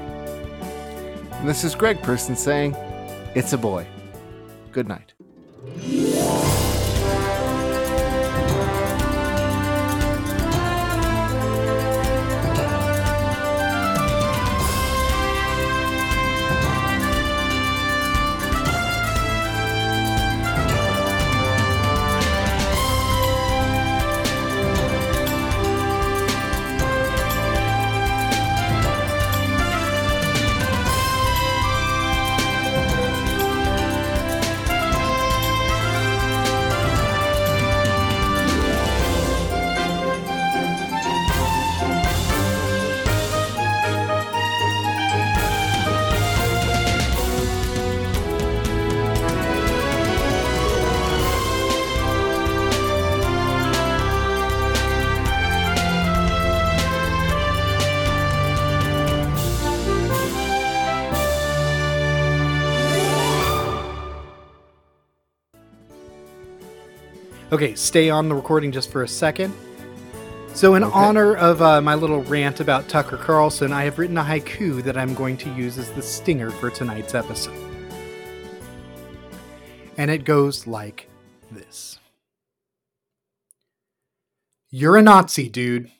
And 1.32 1.48
this 1.48 1.64
is 1.64 1.74
Greg 1.74 2.00
Person 2.02 2.36
saying, 2.36 2.76
It's 3.34 3.52
a 3.52 3.58
boy. 3.58 3.86
Good 4.70 4.88
night. 4.88 5.14
Okay, 67.50 67.74
stay 67.74 68.10
on 68.10 68.28
the 68.28 68.34
recording 68.34 68.70
just 68.72 68.90
for 68.90 69.02
a 69.02 69.08
second. 69.08 69.54
So, 70.54 70.74
in 70.74 70.82
Okay. 70.84 70.92
honor 70.92 71.36
of 71.36 71.62
uh, 71.62 71.80
my 71.80 71.94
little 71.94 72.22
rant 72.24 72.60
about 72.60 72.88
Tucker 72.88 73.16
Carlson, 73.16 73.72
I 73.72 73.84
have 73.84 73.98
written 73.98 74.18
a 74.18 74.22
haiku 74.24 74.82
that 74.82 74.96
I'm 74.96 75.14
going 75.14 75.36
to 75.38 75.54
use 75.54 75.78
as 75.78 75.90
the 75.92 76.02
stinger 76.02 76.50
for 76.50 76.68
tonight's 76.68 77.14
episode. 77.14 77.56
And 79.96 80.10
it 80.10 80.24
goes 80.24 80.66
like 80.66 81.08
this 81.50 81.98
You're 84.70 84.96
a 84.96 85.02
Nazi, 85.02 85.48
dude. 85.48 85.90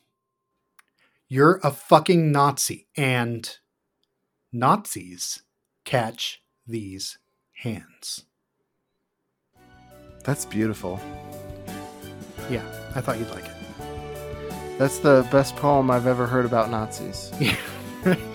You're 1.27 1.59
a 1.63 1.71
fucking 1.71 2.31
Nazi. 2.31 2.87
And 2.97 3.49
Nazis 4.51 5.43
catch 5.85 6.41
these 6.67 7.17
hands. 7.53 8.25
That's 10.23 10.45
beautiful. 10.45 10.99
Yeah, 12.49 12.63
I 12.95 13.01
thought 13.01 13.19
you'd 13.19 13.29
like 13.29 13.45
it. 13.45 13.51
That's 14.77 14.99
the 14.99 15.27
best 15.31 15.55
poem 15.55 15.91
I've 15.91 16.07
ever 16.07 16.25
heard 16.25 16.45
about 16.45 16.69
Nazis. 16.69 17.31